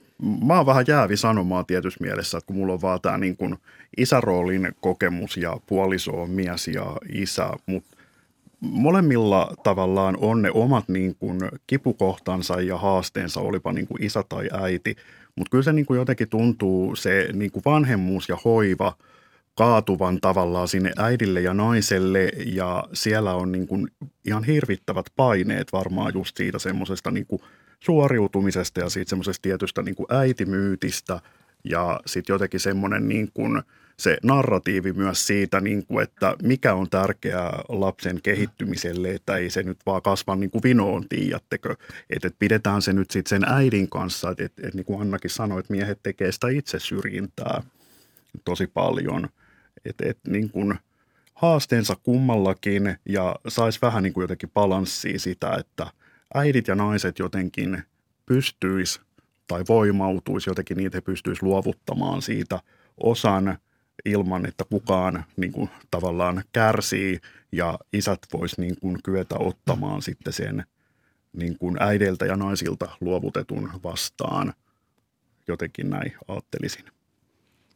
[0.46, 3.58] mä oon vähän jäävi sanomaan tietyssä mielessä, että kun mulla on vaan tämä niin kuin
[3.98, 7.95] isäroolin kokemus ja puoliso on mies ja isä, mutta
[8.66, 14.50] molemmilla tavallaan on ne omat niin kuin kipukohtansa ja haasteensa, olipa niin kuin isä tai
[14.54, 14.96] äiti.
[15.36, 18.96] Mutta kyllä se niin kuin jotenkin tuntuu se niin kuin vanhemmuus ja hoiva
[19.56, 23.88] kaatuvan tavallaan sinne äidille ja naiselle ja siellä on niin kuin
[24.26, 27.28] ihan hirvittävät paineet varmaan just siitä semmoisesta niin
[27.80, 31.20] suoriutumisesta ja siitä semmoisesta tietystä niin kuin äitimyytistä
[31.64, 33.62] ja sitten jotenkin semmoinen niin kuin–
[33.98, 39.64] se narratiivi myös siitä, niin kuin, että mikä on tärkeää lapsen kehittymiselle, että ei se
[39.64, 41.76] nyt vaan kasva niin kuin vinoon, tiedättekö.
[42.10, 45.60] Että et pidetään se nyt sitten sen äidin kanssa, että et, niin kuin Annakin sanoi,
[45.60, 47.64] että miehet tekee sitä itse syrjintää
[48.46, 49.30] tosi paljon.
[49.86, 50.76] Että et, niin kuin
[51.34, 55.88] haasteensa kummallakin ja saisi vähän niin kuin jotenkin balanssia sitä, että
[56.34, 57.84] äidit ja naiset jotenkin
[58.26, 59.02] pystyisi
[59.48, 62.60] tai voimautuisi jotenkin, niitä he pystyisi luovuttamaan siitä
[62.98, 63.58] osan
[64.06, 67.20] ilman, että kukaan niin kuin, tavallaan kärsii
[67.52, 70.66] ja isät vois niin kuin, kyetä ottamaan sitten sen
[71.34, 74.54] niin kuin äideiltä ja naisilta luovutetun vastaan.
[75.48, 76.95] Jotenkin näin ajattelisin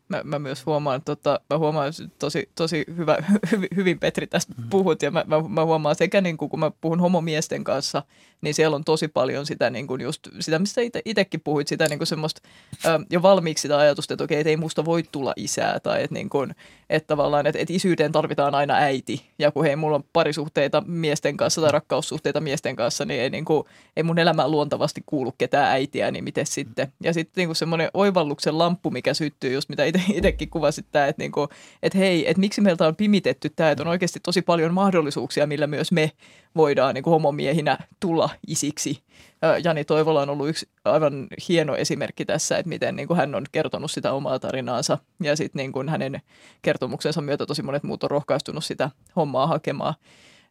[0.10, 3.17] mä, mä myös huomaan, tota, mä huomaan tosi, tosi hyvä,
[3.52, 4.69] hyvin, hyvin Petri tästä mm-hmm.
[4.69, 8.04] puhut ja mä, mä, mä huomaan sekä niin kuin, kun mä puhun homomiesten kanssa,
[8.41, 12.00] niin siellä on tosi paljon sitä niin kuin just, sitä mistä itsekin puhuit, sitä niin
[12.00, 12.41] kuin semmoista
[12.86, 16.13] ä, jo valmiiksi sitä ajatusta, että okei, että ei musta voi tulla isää tai että,
[16.13, 16.56] niin kuin,
[16.89, 19.25] että tavallaan, että, että isyyteen tarvitaan aina äiti.
[19.39, 23.45] Ja kun hei, mulla on parisuhteita miesten kanssa tai rakkaussuhteita miesten kanssa, niin ei, niin
[23.45, 23.63] kuin,
[23.97, 26.93] ei mun elämään luontavasti kuulu ketään äitiä, niin miten sitten.
[27.04, 31.08] Ja sitten niin kuin semmoinen oivalluksen lamppu, mikä syttyy just mitä itse itsekin kuvasit tämä,
[31.08, 31.47] että, niinku,
[31.84, 35.67] että hei, että miksi meiltä on pimitetty tämä, että on oikeasti tosi paljon mahdollisuuksia, millä
[35.67, 36.12] myös me
[36.55, 39.03] voidaan niin kuin homomiehinä tulla isiksi.
[39.63, 43.45] Jani Toivola on ollut yksi aivan hieno esimerkki tässä, että miten niin kuin hän on
[43.51, 46.21] kertonut sitä omaa tarinaansa ja sitten niin kuin hänen
[46.62, 49.93] kertomuksensa myötä tosi monet muut on rohkaistunut sitä hommaa hakemaan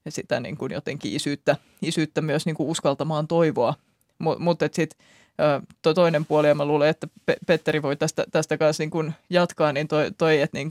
[0.05, 3.75] ja sitä niin kuin jotenkin isyyttä, isyyttä myös niin kuin uskaltamaan toivoa.
[4.39, 5.07] Mutta sitten
[5.83, 7.09] Tuo toinen puoli, ja mä luulen, että
[7.47, 10.71] Petteri voi tästä, tästä kanssa niin kuin jatkaa, niin toi, toi että, niin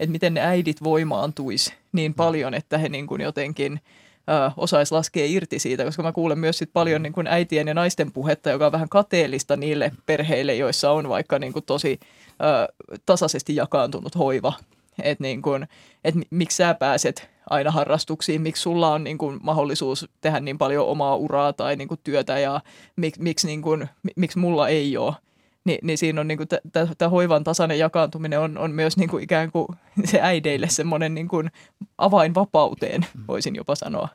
[0.00, 3.80] että miten ne äidit voimaantuisi niin paljon, että he niin kuin jotenkin
[4.56, 8.12] osaisi laskea irti siitä, koska mä kuulen myös sit paljon niin kuin äitien ja naisten
[8.12, 12.72] puhetta, joka on vähän kateellista niille perheille, joissa on vaikka niin kuin tosi ö,
[13.06, 14.52] tasaisesti jakaantunut hoiva.
[15.02, 15.68] Että niin kuin,
[16.04, 20.86] et miksi sä pääset aina harrastuksiin, miksi sulla on niin kuin, mahdollisuus tehdä niin paljon
[20.86, 22.60] omaa uraa tai niin kuin, työtä ja
[22.96, 25.14] mik, miksi, niin kuin, miksi mulla ei ole.
[25.68, 26.48] Ni, niin siinä on niin kuin,
[26.98, 29.66] tämä hoivan tasainen jakaantuminen on, on myös niin kuin, ikään kuin
[30.04, 31.50] se äideille semmoinen niin kuin,
[31.98, 34.08] avain vapauteen, voisin jopa sanoa.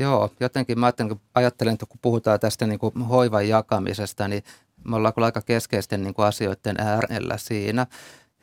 [0.00, 4.42] Joo, jotenkin mä ajattelen, ajattelen että kun puhutaan tästä niin kuin hoivan jakamisesta, niin
[4.84, 7.86] me ollaan kyllä aika keskeisten niin kuin asioiden äärellä siinä.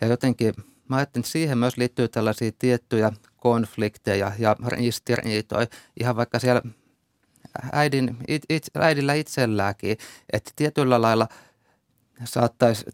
[0.01, 0.53] Ja jotenkin
[0.89, 5.67] Mä ajattelin, että siihen myös liittyy tällaisia tiettyjä konflikteja ja ristiriitoja,
[5.99, 6.61] ihan vaikka siellä
[7.71, 9.97] äidin, it, it, äidillä itselläänkin,
[10.33, 11.27] että tietyllä lailla
[12.23, 12.85] saattaisi,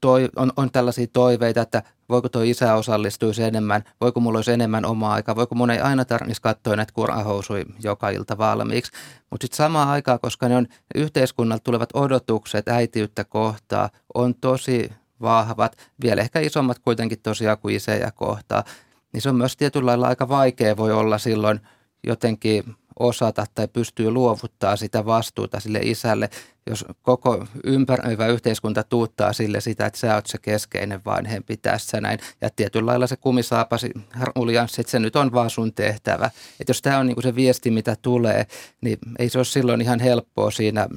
[0.00, 4.84] toi, on, on tällaisia toiveita, että voiko tuo isä osallistuisi enemmän, voiko mulla olisi enemmän
[4.84, 8.92] omaa aikaa, voiko mun ei aina tarvitsisi katsoa näitä kurahousui joka ilta valmiiksi.
[9.30, 15.76] Mutta sitten samaan aikaan, koska ne on yhteiskunnalta tulevat odotukset äitiyttä kohtaa, on tosi vahvat,
[16.02, 18.64] vielä ehkä isommat kuitenkin tosiaan kuin isejä kohtaa,
[19.12, 21.60] niin se on myös tietyllä lailla aika vaikea voi olla silloin
[22.06, 26.30] jotenkin osata tai pystyy luovuttaa sitä vastuuta sille isälle,
[26.66, 32.18] jos koko ympäröivä yhteiskunta tuuttaa sille sitä, että sä oot se keskeinen vanhempi tässä näin.
[32.40, 33.90] Ja tietyllä lailla se kumisaapasi
[34.36, 36.30] uljanssi, että se nyt on vaan sun tehtävä.
[36.60, 38.46] Että jos tämä on niinku se viesti, mitä tulee,
[38.80, 40.88] niin ei se ole silloin ihan helppoa siinä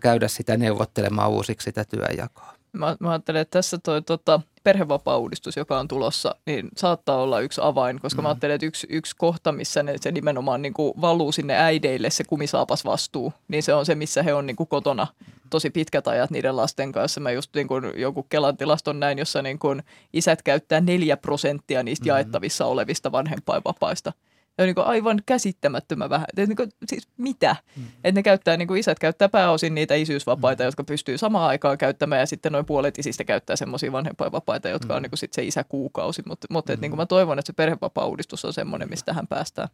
[0.00, 2.55] käydä sitä neuvottelemaan uusiksi sitä työjakoa.
[2.78, 7.60] Mä, mä ajattelen, että tässä toi tota, perhevapaa-uudistus, joka on tulossa, niin saattaa olla yksi
[7.64, 8.24] avain, koska mm.
[8.24, 12.10] mä ajattelen, että yksi, yksi kohta, missä ne, se nimenomaan niin kuin valuu sinne äideille
[12.10, 15.06] se kumisaapas vastuu, niin se on se, missä he on niin kuin kotona
[15.50, 17.20] tosi pitkät ajat niiden lasten kanssa.
[17.20, 21.82] Mä just niin kuin joku Kelan tilaston näin, jossa niin kuin isät käyttää neljä prosenttia
[21.82, 22.08] niistä mm.
[22.08, 24.12] jaettavissa olevista vanhempainvapaista
[24.58, 26.26] on niin aivan käsittämättömän vähän.
[26.36, 27.56] Et niin kuin, siis mitä?
[27.76, 27.84] Mm.
[28.04, 30.66] Että ne käyttää, niin kuin isät käyttää pääosin niitä isyysvapaita, mm.
[30.66, 34.96] jotka pystyy samaan aikaan käyttämään ja sitten noin puolet isistä käyttää semmoisia vanhempainvapaita, jotka mm.
[34.96, 36.22] on niin kuin sit se isäkuukausi.
[36.26, 36.80] Mutta, mutta mm.
[36.80, 39.68] niin kuin mä toivon, että se perhevapaa-uudistus on semmoinen, mistä tähän päästään.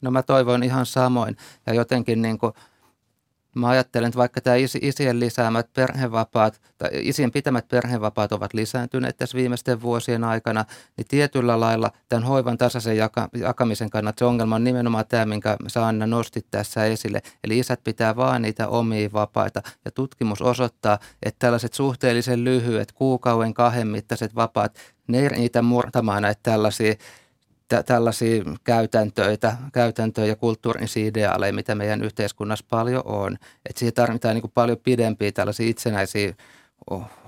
[0.00, 2.52] No mä toivon ihan samoin ja jotenkin niin kuin–
[3.58, 9.38] Mä ajattelen, että vaikka tämä isien lisäämät perhevapaat tai isien pitämät perhevapaat ovat lisääntyneet tässä
[9.38, 10.64] viimeisten vuosien aikana,
[10.96, 15.56] niin tietyllä lailla tämän hoivan tasaisen jaka- jakamisen kannalta se ongelma on nimenomaan tämä, minkä
[15.66, 17.22] sä Anna nostit tässä esille.
[17.44, 23.54] Eli isät pitää vaan niitä omia vapaita ja tutkimus osoittaa, että tällaiset suhteellisen lyhyet kuukauden
[23.54, 26.94] kahden mittaiset vapaat, ne ei niitä murtamaan näitä tällaisia
[27.68, 33.34] tä- tällaisia käytäntöitä, käytäntöjä ja kulttuurisia ideaaleja, mitä meidän yhteiskunnassa paljon on.
[33.66, 36.34] Että siihen tarvitaan niin kuin paljon pidempiä tällaisia itsenäisiä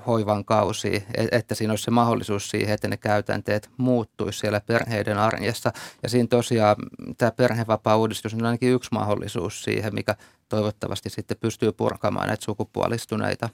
[0.06, 5.18] hoivan kausia, e-, että siinä olisi se mahdollisuus siihen, että ne käytänteet muuttuisi siellä perheiden
[5.18, 5.72] arjessa.
[6.02, 6.76] Ja siinä tosiaan
[7.18, 10.16] tämä perhevapaa-uudistus on ainakin yksi mahdollisuus siihen, mikä
[10.48, 13.48] toivottavasti sitten pystyy purkamaan näitä sukupuolistuneita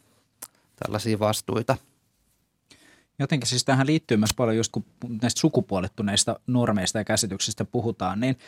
[0.85, 1.77] tällaisia vastuita.
[3.19, 4.85] Jotenkin siis tähän liittyy myös paljon, just kun
[5.21, 8.39] näistä sukupuolittuneista normeista ja käsityksistä puhutaan, niin,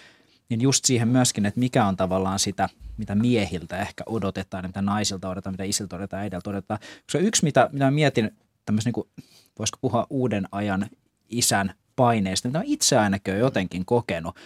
[0.48, 5.28] niin just siihen myöskin, että mikä on tavallaan sitä, mitä miehiltä ehkä odotetaan, mitä naisilta
[5.28, 6.80] odotetaan, mitä isiltä odotetaan, äidiltä odotetaan.
[7.10, 8.30] Se yksi, mitä, mitä mietin,
[8.64, 9.28] tämmöisen niin
[9.58, 10.86] voisiko puhua uuden ajan
[11.28, 14.36] isän paineista, mitä itse ainakin jotenkin kokenut,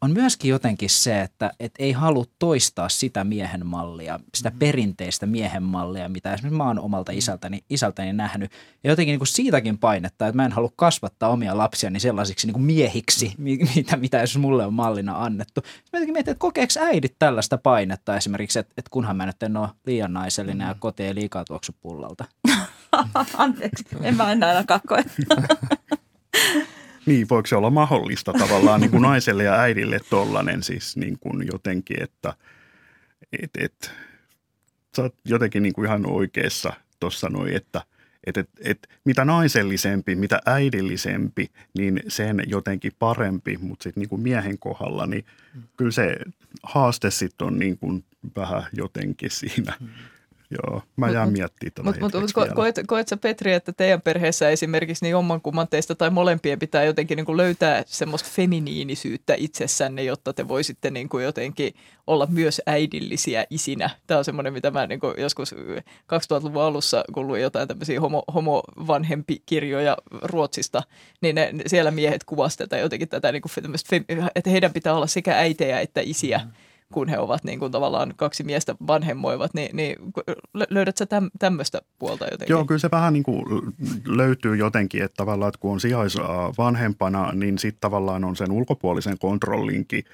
[0.00, 4.58] on myöskin jotenkin se, että et ei halua toistaa sitä miehen mallia, sitä mm.
[4.58, 7.18] perinteistä miehen mallia, mitä esimerkiksi mä oon omalta mm.
[7.18, 8.52] isältäni, isältäni nähnyt.
[8.84, 12.52] Ja jotenkin niin kuin siitäkin painetta, että mä en halua kasvattaa omia lapsiani sellaisiksi niin
[12.52, 13.44] kuin miehiksi, mm.
[13.76, 15.60] mitä, mitä jos mulle on mallina annettu.
[15.64, 19.56] Mä jotenkin mietin, että kokeeko äidit tällaista painetta esimerkiksi, että, että kunhan mä nyt en
[19.56, 22.24] ole liian naisellinen ja kotiin ei liikaa tuoksu pullalta.
[23.36, 25.04] Anteeksi, en mä enää ainakaan koe.
[27.08, 31.46] Niin, voiko se olla mahdollista tavallaan niin kuin naiselle ja äidille tollainen siis niin kuin
[31.52, 32.34] jotenkin, että
[33.42, 33.92] et, et,
[34.96, 37.82] sä oot jotenkin niin kuin ihan oikeassa tuossa noin, että
[38.26, 44.22] et, et, et, mitä naisellisempi, mitä äidillisempi, niin sen jotenkin parempi, mutta sitten niin kuin
[44.22, 45.24] miehen kohdalla, niin
[45.76, 46.16] kyllä se
[46.62, 48.04] haaste sitten on niin kuin
[48.36, 49.74] vähän jotenkin siinä.
[50.50, 54.50] Joo, mä jään miettimään tätä Mutta mut, ko, koet, koet sä Petri, että teidän perheessä
[54.50, 60.32] esimerkiksi niin kumman teistä tai molempien pitää jotenkin niin kuin löytää semmoista feminiinisyyttä itsessänne, jotta
[60.32, 61.74] te voisitte niin kuin jotenkin
[62.06, 63.90] olla myös äidillisiä isinä.
[64.06, 68.22] Tämä on semmoinen, mitä mä niin kuin joskus 2000-luvun alussa, kun luin jotain tämmöisiä homo,
[68.34, 70.82] homo-vanhempi-kirjoja Ruotsista,
[71.20, 73.52] niin ne, siellä miehet kuvasivat tätä jotenkin tätä, niin kuin
[74.34, 76.38] että heidän pitää olla sekä äitejä että isiä.
[76.44, 79.96] Mm kun he ovat niin kuin tavallaan kaksi miestä vanhemmoivat, niin, niin
[80.70, 82.54] löydätkö täm, tämmöistä puolta jotenkin?
[82.54, 83.44] Joo, kyllä se vähän niin kuin
[84.06, 90.04] löytyy jotenkin, että tavallaan että kun on sijaisvanhempana, niin sitten tavallaan on sen ulkopuolisen kontrollinkin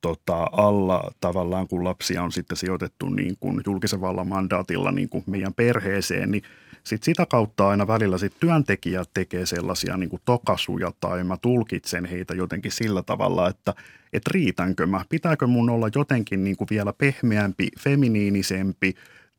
[0.00, 5.24] tota, alla tavallaan, kun lapsia on sitten sijoitettu niin kuin julkisen vallan mandaatilla niin kuin
[5.26, 6.42] meidän perheeseen, niin
[6.86, 12.04] sitten sitä kautta aina välillä sit työntekijät tekee sellaisia niin kuin tokasuja tai mä tulkitsen
[12.04, 13.74] heitä jotenkin sillä tavalla, että
[14.12, 18.94] et riitänkö mä, pitääkö mun olla jotenkin niin kuin vielä pehmeämpi, feminiinisempi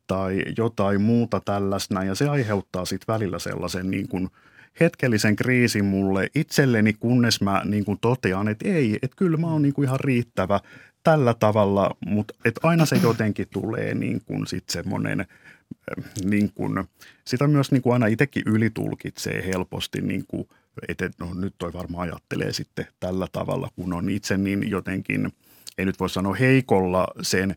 [0.06, 4.28] tai jotain muuta tällaista ja se aiheuttaa sitten välillä sellaisen niin kuin
[4.80, 9.62] hetkellisen kriisin mulle itselleni, kunnes mä niin kuin totean, että ei, että kyllä mä oon
[9.62, 10.60] niin kuin ihan riittävä
[11.02, 15.26] tällä tavalla, mutta että aina se jotenkin tulee niin kuin sitten semmoinen–
[16.24, 16.84] niin kuin,
[17.24, 20.48] sitä myös niin kuin aina itsekin ylitulkitsee helposti, niin kuin,
[20.88, 25.32] että no, nyt toi varmaan ajattelee sitten tällä tavalla, kun on itse niin jotenkin,
[25.78, 27.56] ei nyt voi sanoa heikolla sen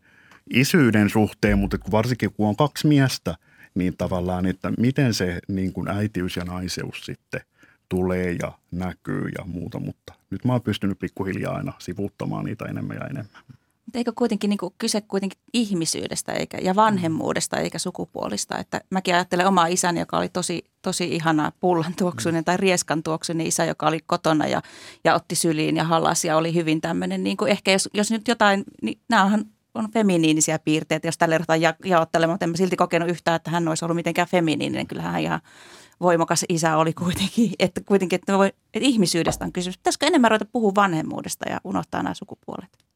[0.50, 3.36] isyyden suhteen, mutta varsinkin kun on kaksi miestä,
[3.74, 7.40] niin tavallaan, että miten se niin kuin äitiys ja naiseus sitten
[7.88, 12.96] tulee ja näkyy ja muuta, mutta nyt mä oon pystynyt pikkuhiljaa aina sivuuttamaan niitä enemmän
[12.96, 13.42] ja enemmän.
[13.94, 18.58] Eikö kuitenkin niin kuin kyse kuitenkin ihmisyydestä eikä, ja vanhemmuudesta eikä sukupuolista?
[18.58, 23.46] Että mäkin ajattelen omaa isäni, joka oli tosi, tosi ihana pullan tuoksuinen tai rieskan tuoksuinen
[23.46, 24.62] isä, joka oli kotona ja,
[25.04, 28.28] ja otti syliin ja halasi ja oli hyvin tämmöinen, niin kuin ehkä jos, jos nyt
[28.28, 29.44] jotain, niin nämä on,
[29.92, 33.68] feminiinisiä piirteitä, jos tälle ruvetaan ja, jaottelemaan, mutta en mä silti kokenut yhtään, että hän
[33.68, 34.86] olisi ollut mitenkään feminiininen.
[34.86, 35.40] Kyllähän hän ihan
[36.00, 39.78] voimakas isä oli kuitenkin, että kuitenkin, että, voi, että ihmisyydestä on kysymys.
[39.78, 42.89] Pitäisikö enemmän ruveta puhua vanhemmuudesta ja unohtaa nämä sukupuolet?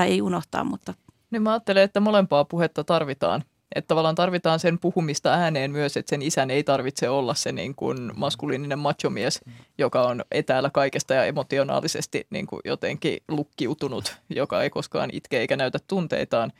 [0.00, 0.94] Tai ei unohtaa, mutta...
[1.30, 3.44] Niin mä ajattelen, että molempaa puhetta tarvitaan.
[3.74, 7.74] Että tavallaan tarvitaan sen puhumista ääneen myös, että sen isän ei tarvitse olla se niin
[7.74, 9.40] kuin maskuliininen machomies,
[9.78, 15.56] joka on etäällä kaikesta ja emotionaalisesti niin kuin jotenkin lukkiutunut, joka ei koskaan itke eikä
[15.56, 16.52] näytä tunteitaan.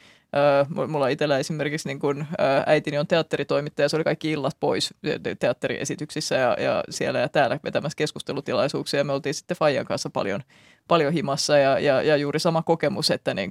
[0.88, 2.26] Mulla itsellä esimerkiksi niin kun,
[2.66, 4.94] äitini on teatteritoimittaja, se oli kaikki illat pois
[5.38, 9.04] teatteriesityksissä ja, ja siellä ja täällä vetämässä keskustelutilaisuuksia.
[9.04, 10.42] Me oltiin sitten Fajan kanssa paljon,
[10.90, 13.50] paljon himassa ja, ja, ja juuri sama kokemus, että niin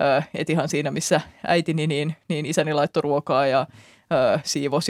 [0.00, 3.66] öö, et ihan siinä, missä äitini, niin, niin isäni laittoi ruokaa ja
[4.12, 4.40] ö,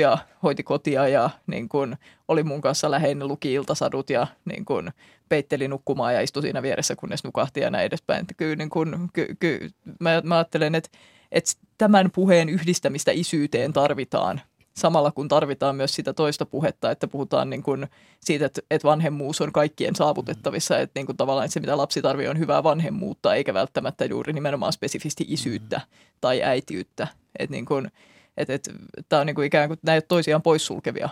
[0.03, 1.97] ja hoiti kotia ja niin kun,
[2.29, 4.91] oli mun kanssa läheinen, luki iltasadut ja niin kun,
[5.29, 8.27] peitteli nukkumaan ja istui siinä vieressä, kunnes nukahti ja näin edespäin.
[8.37, 9.71] Kyllä, niin kun, ky, ky,
[10.01, 10.91] mä, mä ajattelen, että,
[11.33, 14.41] että tämän puheen yhdistämistä isyyteen tarvitaan
[14.75, 17.89] samalla kun tarvitaan myös sitä toista puhetta, että puhutaan niin kuin
[18.21, 22.31] siitä, että, että vanhemmuus on kaikkien saavutettavissa, että niin kuin tavallaan se, mitä lapsi tarvitsee,
[22.31, 25.81] on hyvää vanhemmuutta, eikä välttämättä juuri nimenomaan spesifisti isyyttä
[26.21, 27.09] tai äitiyttä.
[27.39, 27.91] Että niin kuin,
[28.37, 28.73] että, että,
[29.09, 31.09] tämä on niin kuin ikään kuin näitä toisiaan poissulkevia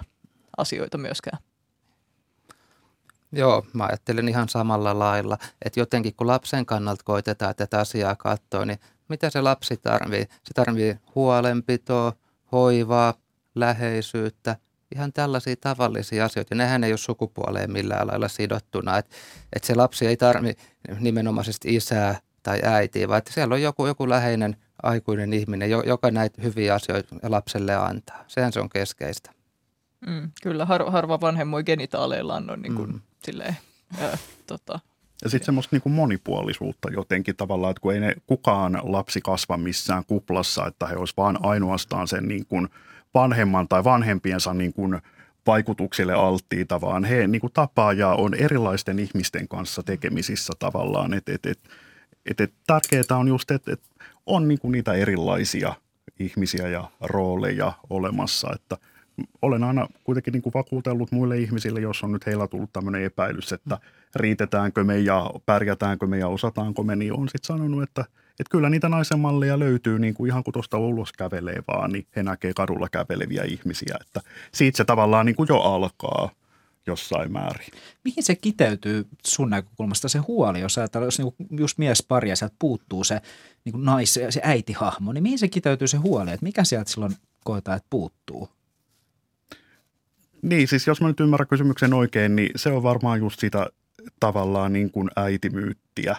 [0.56, 1.38] asioita myöskään.
[3.32, 8.64] Joo, mä ajattelen ihan samalla lailla, että jotenkin kun lapsen kannalta koitetaan tätä asiaa katsoa,
[8.64, 10.22] niin mitä se lapsi tarvii?
[10.22, 12.12] Se tarvii huolenpitoa,
[12.52, 13.14] hoivaa,
[13.54, 14.56] läheisyyttä,
[14.94, 16.54] ihan tällaisia tavallisia asioita.
[16.54, 18.98] Ja nehän ei ole sukupuoleen millään lailla sidottuna.
[18.98, 19.16] Että
[19.56, 20.54] et se lapsi ei tarvi
[21.00, 26.42] nimenomaisesti isää tai äitiä, vaan että siellä on joku, joku läheinen aikuinen ihminen, joka näitä
[26.42, 28.24] hyviä asioita lapselle antaa.
[28.26, 29.30] Sehän se on keskeistä.
[30.06, 33.00] Mm, kyllä, har, harva vanhemmoi genitaaleillaan on niin kuin, mm.
[33.24, 33.56] silleen,
[34.00, 34.80] ää, tota,
[35.22, 39.56] ja sitten semmoista niin kuin monipuolisuutta jotenkin tavallaan, että kun ei ne kukaan lapsi kasva
[39.56, 42.68] missään kuplassa, että he olisivat vain ainoastaan sen niin kuin
[43.14, 45.00] vanhemman tai vanhempiensa niin kuin
[45.46, 51.14] vaikutuksille alttiita, vaan he niin kuin tapaa ja on erilaisten ihmisten kanssa tekemisissä tavallaan.
[51.14, 51.58] Et, et, et,
[52.26, 53.82] et, et tärkeää on just, että et
[54.26, 55.74] on niin kuin niitä erilaisia
[56.18, 58.76] ihmisiä ja rooleja olemassa, että–
[59.42, 63.52] olen aina kuitenkin niin kuin vakuutellut muille ihmisille, jos on nyt heillä tullut tämmöinen epäilys,
[63.52, 63.78] että
[64.16, 68.04] riitetäänkö me ja pärjätäänkö me ja osataanko me, niin on sitten sanonut, että,
[68.40, 72.06] että kyllä niitä naisen malleja löytyy niin kuin ihan kuin tuosta ulos kävelee vaan, niin
[72.16, 74.20] he näkee kadulla käveleviä ihmisiä, että
[74.52, 76.30] siitä se tavallaan niin kuin jo alkaa
[76.86, 77.68] jossain määrin.
[78.04, 82.36] Mihin se kiteytyy sun näkökulmasta se huoli, jos ajatellaan, jos niinku just mies pari ja
[82.36, 83.20] sieltä puuttuu se
[83.64, 87.16] niin kuin nais, se äitihahmo, niin mihin se kiteytyy se huoli, että mikä sieltä silloin
[87.44, 88.48] koetaan, että puuttuu?
[90.42, 93.66] Niin, siis jos mä nyt ymmärrän kysymyksen oikein, niin se on varmaan just sitä
[94.20, 96.16] tavallaan niin kuin äitimyyttiä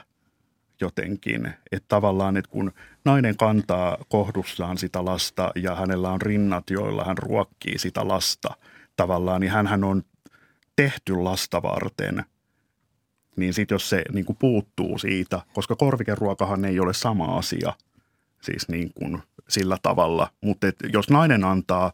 [0.82, 1.54] jotenkin.
[1.72, 2.72] Että tavallaan, että kun
[3.06, 8.50] nainen kantaa kohdussaan sitä lasta ja hänellä on rinnat, joilla hän ruokkii sitä lasta
[8.96, 10.04] tavallaan, niin hän on
[10.76, 12.26] tehty lasta varten.
[13.36, 17.74] Niin sitten jos se niin kuin puuttuu siitä, koska korvikeruokahan ei ole sama asia–
[18.44, 20.28] siis niin kuin sillä tavalla.
[20.42, 21.92] Mutta jos nainen antaa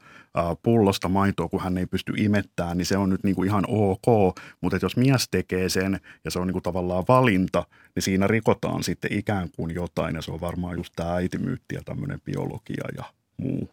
[0.63, 4.37] pullosta maitoa, kun hän ei pysty imettämään, niin se on nyt niin kuin ihan ok.
[4.61, 7.63] Mutta jos mies tekee sen ja se on niin kuin tavallaan valinta,
[7.95, 10.15] niin siinä rikotaan sitten ikään kuin jotain.
[10.15, 13.03] Ja se on varmaan just tämä äitimyytti ja tämmöinen biologia ja
[13.37, 13.69] muu.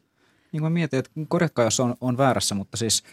[0.52, 3.02] Niin kuin mietin, että korjatkaa jos on, on väärässä, mutta siis–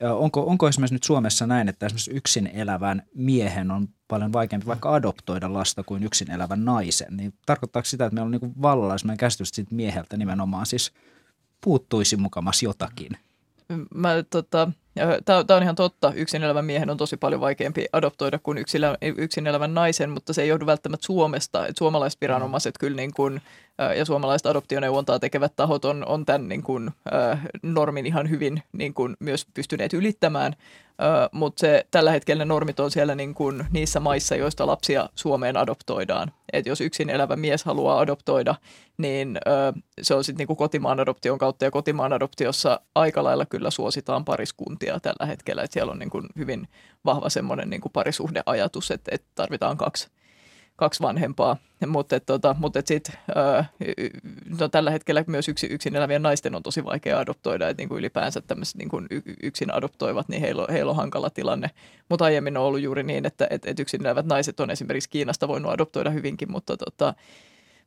[0.00, 4.94] Onko, onko esimerkiksi nyt Suomessa näin, että esimerkiksi yksin elävän miehen on paljon vaikeampi vaikka
[4.94, 7.16] adoptoida lasta kuin yksin elävän naisen?
[7.16, 10.92] Niin tarkoittaako sitä, että meillä on niin vallalla käsitys siitä mieheltä nimenomaan siis
[11.60, 13.12] puuttuisi mukamas jotakin?
[13.94, 14.72] Mä, tota,
[15.24, 16.12] Tämä on ihan totta.
[16.14, 18.58] Yksin elävän miehen on tosi paljon vaikeampi adoptoida kuin
[19.16, 21.66] yksin elävän naisen, mutta se ei johdu välttämättä Suomesta.
[21.66, 23.42] Et suomalaiset viranomaiset kyllä niin kuin,
[23.96, 26.90] ja suomalaiset adoptioneuvontaa tekevät tahot on, on tämän niin kuin,
[27.62, 30.52] normin ihan hyvin niin kuin myös pystyneet ylittämään
[31.32, 35.56] mutta se, tällä hetkellä ne normit on siellä niin kuin niissä maissa, joista lapsia Suomeen
[35.56, 36.32] adoptoidaan.
[36.52, 38.54] Et jos yksin elävä mies haluaa adoptoida,
[38.98, 39.38] niin
[40.02, 41.64] se on sitten niin kotimaan adoption kautta.
[41.64, 45.62] Ja kotimaan adoptiossa aika lailla kyllä suositaan pariskuntia tällä hetkellä.
[45.62, 46.68] Et siellä on niin kuin hyvin
[47.04, 50.08] vahva semmoinen niin parisuhdeajatus, että, että tarvitaan kaksi,
[50.76, 51.56] kaksi vanhempaa.
[51.86, 53.14] Mutta tota, mut sitten
[54.60, 58.40] no, tällä hetkellä myös yksi, yksin elävien naisten on tosi vaikea adoptoida, että niinku ylipäänsä
[58.40, 59.02] tämmöiset niinku
[59.42, 61.70] yksin adoptoivat, niin heillä on, heillä on hankala tilanne.
[62.08, 65.48] Mutta aiemmin on ollut juuri niin, että et, et yksin elävät naiset on esimerkiksi Kiinasta
[65.48, 67.14] voinut adoptoida hyvinkin, mutta tota,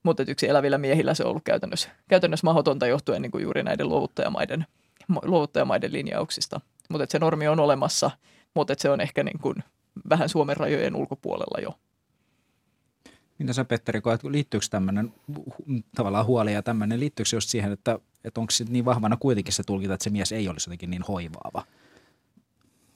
[0.03, 3.89] mutta yksi elävillä miehillä se on ollut käytännössä, käytännössä mahdotonta johtuen niin kuin juuri näiden
[3.89, 4.65] luovuttajamaiden,
[5.23, 6.61] luovuttajamaiden linjauksista.
[6.89, 8.11] Mutta se normi on olemassa,
[8.53, 9.55] mutta se on ehkä niin kuin
[10.09, 11.79] vähän Suomen rajojen ulkopuolella jo.
[13.39, 15.13] Mitä sä Petteri koet, liittyykö tämmöinen
[15.95, 19.63] tavallaan huoli ja tämmöinen, liittyykö just siihen, että, että onko se niin vahvana kuitenkin se
[19.63, 21.63] tulkita, että se mies ei olisi jotenkin niin hoivaava?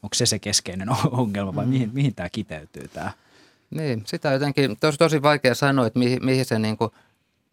[0.03, 1.71] Onko se se keskeinen ongelma vai mm.
[1.71, 3.11] mihin, mihin tämä kiteytyy tämä?
[3.69, 6.91] Niin, sitä jotenkin tosi, tosi vaikea sanoa, että mihin, mihin se niin kuin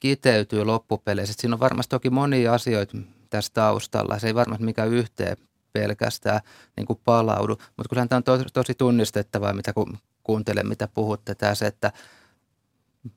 [0.01, 1.35] kiteytyy loppupeleissä.
[1.39, 2.99] Siinä on varmasti toki monia asioita
[3.31, 4.19] tässä taustalla.
[4.19, 5.37] Se ei varmasti mikään yhteen
[5.73, 6.41] pelkästään
[6.77, 7.57] niin kuin palaudu.
[7.77, 11.93] Mutta kyllähän tämä on tosi, tosi tunnistettavaa, mitä kun kuuntelen, mitä puhutte tässä, että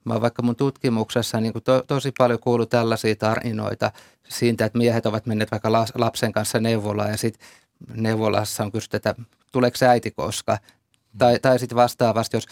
[0.06, 3.92] Mä vaikka mun tutkimuksessa niin kuin to, tosi paljon kuuluu tällaisia tarinoita
[4.30, 7.48] siitä, että miehet ovat menneet vaikka lapsen kanssa neuvolaan ja sitten
[7.94, 9.16] neuvolassa on kysytty, että
[9.52, 10.58] tuleeko äiti koska.
[11.18, 12.48] Tai, tai sitten vastaavasti, jos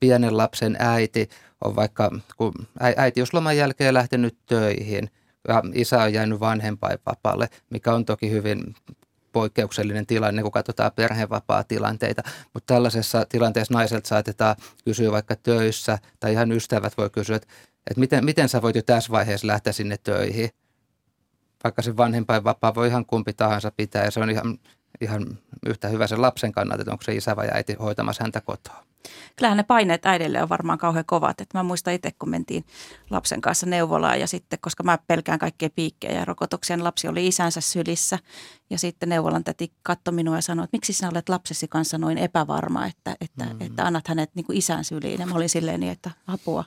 [0.00, 1.28] pienen lapsen äiti
[1.64, 2.52] on vaikka, kun
[2.96, 5.10] äiti jos loman jälkeen lähtenyt töihin
[5.48, 8.74] ja isä on jäänyt vanhempainvapaalle, mikä on toki hyvin
[9.32, 12.22] poikkeuksellinen tilanne, kun katsotaan perhevapaa-tilanteita.
[12.54, 17.48] Mutta tällaisessa tilanteessa naiselta saatetaan kysyä vaikka töissä, tai ihan ystävät voi kysyä, että,
[17.90, 20.50] että miten, miten sä voit jo tässä vaiheessa lähteä sinne töihin.
[21.64, 24.58] Vaikka se vanhempainvapaa voi ihan kumpi tahansa pitää, ja se on ihan,
[25.00, 28.84] ihan yhtä hyvä sen lapsen kannalta, että onko se isä vai äiti hoitamassa häntä kotoa
[29.36, 31.40] kyllähän ne paineet äidille on varmaan kauhean kovat.
[31.40, 32.64] Että mä muistan itse, kun mentiin
[33.10, 37.26] lapsen kanssa neuvolaan ja sitten, koska mä pelkään kaikkea piikkejä ja rokotuksia, niin lapsi oli
[37.26, 38.18] isänsä sylissä.
[38.70, 42.18] Ja sitten neuvolan täti katsoi minua ja sanoi, että miksi sinä olet lapsesi kanssa noin
[42.18, 43.60] epävarma, että, että, mm.
[43.60, 45.20] että annat hänet niin kuin isän syliin.
[45.20, 46.64] Ja mä olin silleen niin, että apua,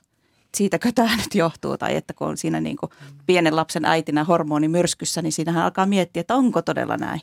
[0.55, 2.89] siitäkö tämä nyt johtuu, tai että kun on siinä niin kuin
[3.25, 7.21] pienen lapsen äitinä hormonimyrskyssä, niin siinähän alkaa miettiä, että onko todella näin,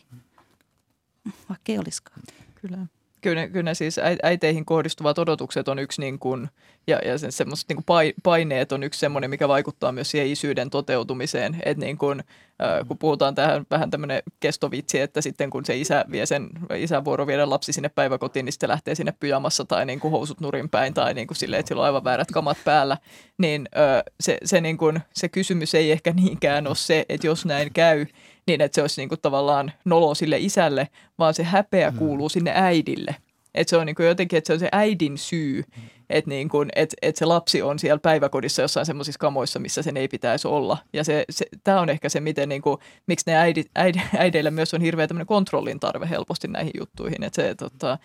[1.48, 2.22] vaikka ei olisikaan.
[2.54, 2.86] Kyllä
[3.22, 6.48] kyllä, kyllä siis äiteihin kohdistuvat odotukset on yksi niin kuin,
[6.86, 10.70] ja, ja se, semmoiset niin kuin paineet on yksi semmoinen, mikä vaikuttaa myös siihen isyyden
[10.70, 11.56] toteutumiseen.
[11.64, 12.20] Että niin kuin,
[12.62, 17.04] äh, kun puhutaan tähän vähän tämmöinen kestovitsi, että sitten kun se isä vie sen, isän
[17.04, 20.68] vuoro viedä lapsi sinne päiväkotiin, niin sitten lähtee sinne pyjamassa tai niin kuin housut nurin
[20.68, 22.98] päin tai niin kuin silleen, että sillä on aivan väärät kamat päällä,
[23.38, 27.46] niin äh, se, se, niin kuin, se kysymys ei ehkä niinkään ole se, että jos
[27.46, 28.06] näin käy,
[28.46, 30.88] niin että se olisi niin kuin tavallaan nolo sille isälle,
[31.18, 31.98] vaan se häpeä mm.
[31.98, 33.16] kuuluu sinne äidille.
[33.54, 35.82] Että se on niin kuin jotenkin, että se on se äidin syy, mm.
[36.10, 39.96] että niin kuin, että, että se lapsi on siellä päiväkodissa jossain semmoisissa kamoissa, missä sen
[39.96, 40.78] ei pitäisi olla.
[40.92, 44.50] Ja se, se, tämä on ehkä se, miten niin kuin, miksi ne äidit, äid, äideillä
[44.50, 47.22] myös on hirveä tämmöinen kontrollin tarve helposti näihin juttuihin.
[47.22, 47.98] Että se, tota,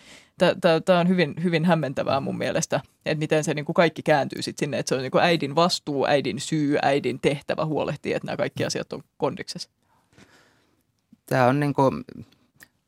[0.84, 4.66] tämä on hyvin, hyvin hämmentävää mun mielestä, että miten se niin kuin kaikki kääntyy sitten
[4.66, 8.36] sinne, että se on niin kuin äidin vastuu, äidin syy, äidin tehtävä huolehtia, että nämä
[8.36, 9.70] kaikki asiat on kondiksessa
[11.28, 12.04] tämä on niin kuin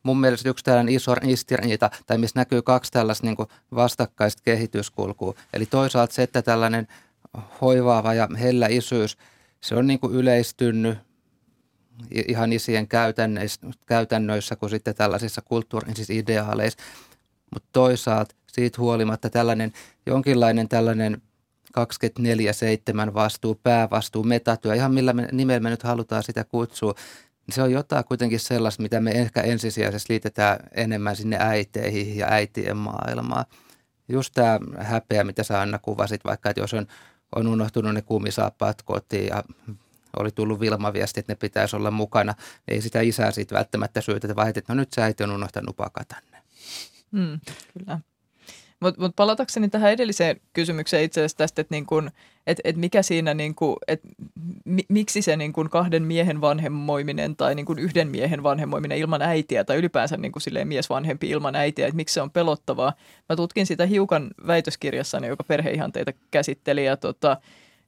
[0.03, 3.37] mun mielestä yksi tällainen iso ristiriita, tai missä näkyy kaksi tällaista niin
[3.75, 5.33] vastakkaista kehityskulkua.
[5.53, 6.87] Eli toisaalta se, että tällainen
[7.61, 9.17] hoivaava ja hellä isyys,
[9.61, 10.97] se on niin kuin yleistynyt
[12.27, 12.87] ihan isien
[13.85, 16.79] käytännöissä kuin sitten tällaisissa kulttuurisissa ideaaleissa.
[17.53, 19.73] Mutta toisaalta siitä huolimatta tällainen
[20.05, 21.21] jonkinlainen tällainen
[21.79, 26.95] 24-7 vastuu, päävastuu, metatyö, ihan millä me, nimellä me nyt halutaan sitä kutsua,
[27.49, 32.77] se on jotain kuitenkin sellaista, mitä me ehkä ensisijaisesti liitetään enemmän sinne äiteihin ja äitien
[32.77, 33.45] maailmaan.
[34.07, 36.87] Just tämä häpeä, mitä sä Anna kuvasit, vaikka että jos on,
[37.35, 39.43] on unohtunut ne kuumisaappaat kotiin ja
[40.19, 42.33] oli tullut Vilma-viesti, että ne pitäisi olla mukana.
[42.67, 46.37] Ei sitä isää siitä välttämättä syytetä, vaan että no nyt sä äiti on unohtanut pakatanne.
[47.11, 47.39] Mm,
[47.77, 47.99] kyllä.
[48.81, 52.01] Mutta mut palatakseni tähän edelliseen kysymykseen itse asiassa tästä, että niinku,
[52.47, 54.07] et, et mikä siinä, niinku, että
[54.65, 59.77] mi, miksi se niinku kahden miehen vanhemmoiminen tai niinku yhden miehen vanhemmoiminen ilman äitiä tai
[59.77, 62.93] ylipäänsä niinku miesvanhempi ilman äitiä, että miksi se on pelottavaa.
[63.29, 67.37] Mä tutkin sitä hiukan väitöskirjassani, joka perheihanteita käsitteli ja tota,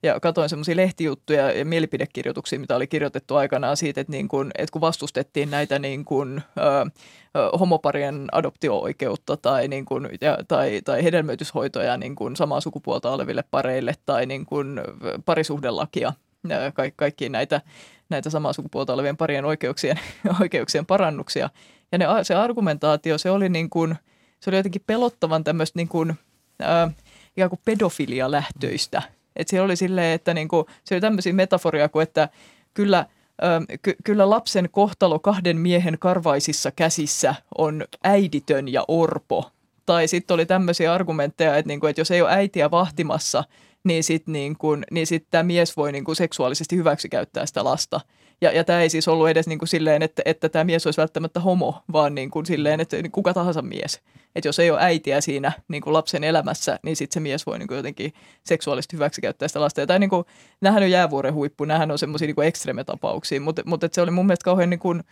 [0.03, 4.71] ja katsoin semmoisia lehtijuttuja ja mielipidekirjoituksia, mitä oli kirjoitettu aikanaan siitä, että, niin kun, että
[4.71, 6.91] kun vastustettiin näitä niin kun, ö,
[7.59, 13.93] homoparien adoptio-oikeutta tai, niin kun, ja, tai, tai hedelmöityshoitoja niin kun samaa sukupuolta oleville pareille
[14.05, 14.81] tai niin kun,
[15.25, 16.13] parisuhdelakia,
[16.73, 17.61] ka- kaikki näitä,
[18.09, 19.99] näitä samaa sukupuolta olevien parien oikeuksien,
[20.41, 21.49] oikeuksien parannuksia.
[21.91, 23.95] Ja ne, se argumentaatio, se oli, niin kun,
[24.39, 26.15] se oli jotenkin pelottavan tämmöistä niin kun,
[26.61, 26.91] ö,
[27.37, 29.01] ikään kuin pedofilia-lähtöistä–
[29.35, 32.29] et siellä oli silleen, että niinku, se oli tämmöisiä metaforia kuin, että
[32.73, 33.05] kyllä,
[33.43, 39.51] ö, ky- kyllä lapsen kohtalo kahden miehen karvaisissa käsissä on äiditön ja orpo
[39.85, 43.43] Tai sitten oli tämmöisiä argumentteja, että, niin kuin, että jos ei ole äitiä vahtimassa,
[43.83, 48.01] niin sitten niin kuin, niin sit tämä mies voi niin kuin seksuaalisesti hyväksikäyttää sitä lasta.
[48.41, 51.01] Ja, ja tämä ei siis ollut edes niin kuin silleen, että, että tämä mies olisi
[51.01, 54.01] välttämättä homo, vaan niin kuin silleen, että kuka tahansa mies.
[54.35, 57.59] Että jos ei ole äitiä siinä niin kuin lapsen elämässä, niin sitten se mies voi
[57.59, 58.13] niin kuin jotenkin
[58.43, 59.81] seksuaalisesti hyväksikäyttää sitä lasta.
[59.81, 60.25] Ja tämä niin kuin,
[60.61, 64.45] nämähän on jäävuoren huippu, nämähän on semmoisia niin ekstremetapauksia, mutta, mutta se oli mun mielestä
[64.45, 65.03] kauhean niin kuin,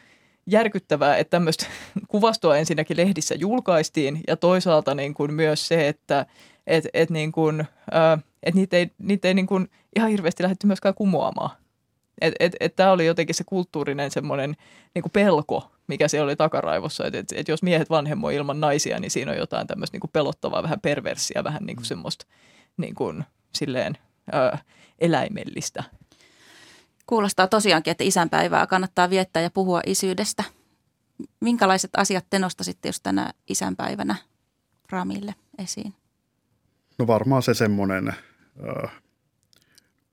[0.47, 1.65] järkyttävää, että tämmöistä
[2.07, 6.25] kuvastoa ensinnäkin lehdissä julkaistiin ja toisaalta niin kuin myös se, että
[6.67, 7.59] et, et niin kuin,
[7.95, 11.49] äh, et niitä ei, niitä ei niin kuin ihan hirveästi lähdetty myöskään kumoamaan.
[12.21, 14.55] Et, et, et Tämä oli jotenkin se kulttuurinen semmoinen
[14.95, 17.05] niin kuin pelko, mikä se oli takaraivossa.
[17.05, 20.11] Että et, et jos miehet vanhemmoi ilman naisia, niin siinä on jotain tämmöistä niin kuin
[20.11, 22.25] pelottavaa, vähän perversiä, vähän niin kuin semmoista
[22.77, 23.23] niin kuin,
[23.55, 23.97] silleen,
[24.33, 24.63] äh,
[24.99, 25.83] eläimellistä.
[27.05, 30.43] Kuulostaa tosiaankin, että isänpäivää kannattaa viettää ja puhua isyydestä.
[31.39, 34.15] Minkälaiset asiat te nostasitte just tänä isänpäivänä
[34.89, 35.93] Ramille esiin?
[36.97, 38.91] No varmaan se semmoinen äh,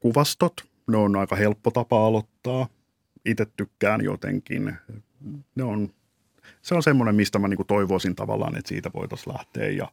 [0.00, 2.68] kuvastot, ne on aika helppo tapa aloittaa.
[3.24, 4.76] Itse tykkään jotenkin.
[5.54, 5.88] Ne on,
[6.62, 9.88] se on semmoinen, mistä mä niinku toivoisin tavallaan, että siitä voitaisiin lähteä ja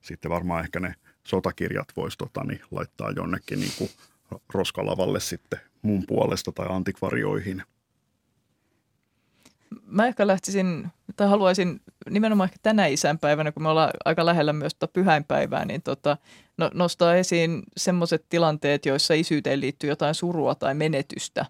[0.00, 0.94] sitten varmaan ehkä ne
[1.24, 3.90] sotakirjat voisi tota, niin, laittaa jonnekin niinku
[4.54, 7.62] roskalavalle sitten mun puolesta tai antikvarioihin.
[9.90, 11.80] Mä ehkä lähtisin, tai haluaisin
[12.10, 16.16] nimenomaan ehkä tänä isänpäivänä, kun me ollaan aika lähellä myös tota pyhäinpäivää, niin tota,
[16.56, 21.46] no, nostaa esiin semmoiset tilanteet, joissa isyyteen liittyy jotain surua tai menetystä.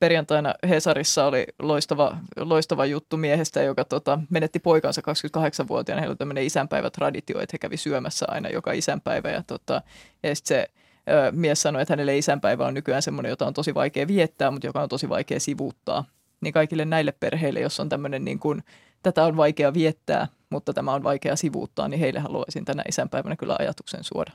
[0.00, 6.00] Perjantaina Hesarissa oli loistava, loistava juttu miehestä, joka tota, menetti poikansa 28-vuotiaana.
[6.00, 9.30] Heillä oli tämmöinen isänpäivätraditio, että he kävi syömässä aina joka isänpäivä.
[9.30, 9.82] Ja, tota,
[10.22, 10.68] ja sitten se
[11.10, 14.66] ö, mies sanoi, että hänelle isänpäivä on nykyään semmoinen, jota on tosi vaikea viettää, mutta
[14.66, 16.04] joka on tosi vaikea sivuuttaa.
[16.40, 18.62] Niin kaikille näille perheille, jos on tämmöinen niin kuin,
[19.02, 23.56] tätä on vaikea viettää, mutta tämä on vaikea sivuuttaa, niin heille haluaisin tänä isänpäivänä kyllä
[23.58, 24.32] ajatuksen suoda.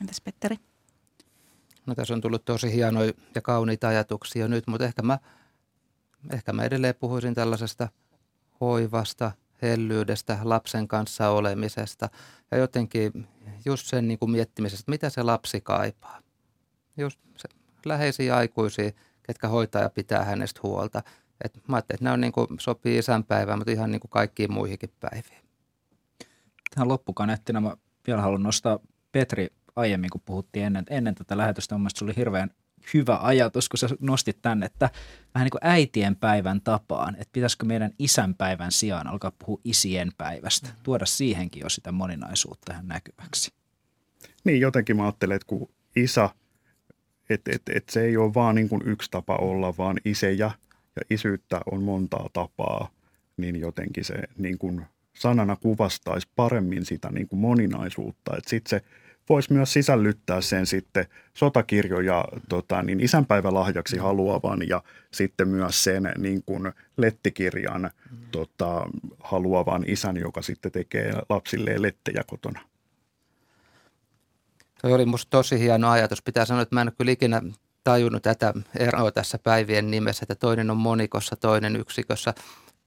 [0.00, 0.56] Entäs Petteri?
[1.86, 5.18] No tässä on tullut tosi hienoja ja kauniita ajatuksia nyt, mutta ehkä mä,
[6.32, 7.88] ehkä mä edelleen puhuisin tällaisesta
[8.60, 9.32] hoivasta,
[9.62, 12.08] hellyydestä, lapsen kanssa olemisesta
[12.50, 13.28] ja jotenkin
[13.64, 16.22] just sen niin kuin miettimisestä, mitä se lapsi kaipaa.
[16.96, 17.48] Just se
[17.84, 18.90] läheisiä aikuisia,
[19.22, 21.02] ketkä hoitaa ja pitää hänestä huolta.
[21.44, 24.52] Et mä ajattelin, että nämä on niin kuin, sopii isänpäivään, mutta ihan niin kuin kaikkiin
[24.52, 25.44] muihinkin päiviin.
[26.74, 28.78] Tähän loppukaneettina mä vielä haluan nostaa
[29.12, 31.78] Petri aiemmin, kun puhuttiin ennen, ennen tätä lähetystä.
[31.78, 32.50] Mun se oli hirveän
[32.94, 34.90] hyvä ajatus, kun sä nostit tänne, että
[35.34, 40.68] vähän niin kuin äitien päivän tapaan, että pitäisikö meidän isänpäivän sijaan alkaa puhua isien päivästä,
[40.82, 43.52] tuoda siihenkin jo sitä moninaisuutta tähän näkyväksi.
[44.44, 46.30] Niin, jotenkin mä ajattelen, että kun isä,
[47.30, 50.50] että et, et se ei ole vaan niin kuin yksi tapa olla, vaan isejä
[50.96, 52.90] ja isyyttä on montaa tapaa,
[53.36, 58.32] niin jotenkin se niin kuin sanana kuvastaisi paremmin sitä niin kuin moninaisuutta.
[58.46, 58.84] Sitten se
[59.28, 66.42] voisi myös sisällyttää sen sitten sotakirjoja tota, niin isänpäivälahjaksi haluavan ja sitten myös sen niin
[66.46, 67.90] kuin lettikirjan
[68.30, 68.86] tota,
[69.18, 72.69] haluavan isän, joka sitten tekee lapsilleen lettejä kotona.
[74.82, 76.22] Tuo oli musta tosi hieno ajatus.
[76.22, 77.42] Pitää sanoa, että mä en ole kyllä ikinä
[77.84, 82.34] tajunnut tätä eroa tässä päivien nimessä, että toinen on monikossa, toinen yksikössä.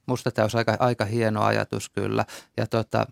[0.05, 2.25] Musta tämä olisi aika, aika hieno ajatus kyllä.
[2.57, 3.07] Ja, tota,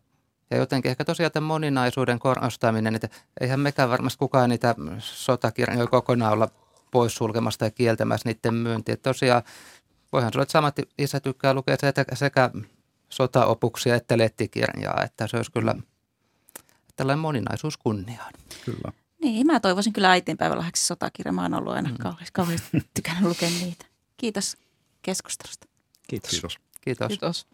[0.51, 3.09] ja jotenkin ehkä tosiaan tämän moninaisuuden korostaminen, että
[3.41, 6.47] eihän mekään varmasti kukaan niitä sotakirjoja kokonaan olla
[6.91, 8.97] poissulkemasta ja kieltämässä niiden myyntiä.
[8.97, 9.43] Tosiaan
[10.11, 12.49] voihan sanoa, että samat isä tykkää lukea sekä, sekä
[13.09, 15.75] sotaopuksia että lettikirjaa, että se olisi kyllä
[17.01, 18.33] tällainen moninaisuus kunniaan.
[18.65, 18.91] Kyllä.
[19.21, 21.31] Niin, mä toivoisin kyllä äitienpäivälahjaksi sotakirja.
[21.31, 21.97] Mä oon ollut aina mm.
[21.97, 23.85] kauheasti, kauheasti tykännyt lukea niitä.
[24.17, 24.57] Kiitos
[25.01, 25.67] keskustelusta.
[26.07, 26.29] Kiitos.
[26.29, 26.59] Kiitos.
[26.81, 27.07] Kiitos.
[27.07, 27.47] Kiitos.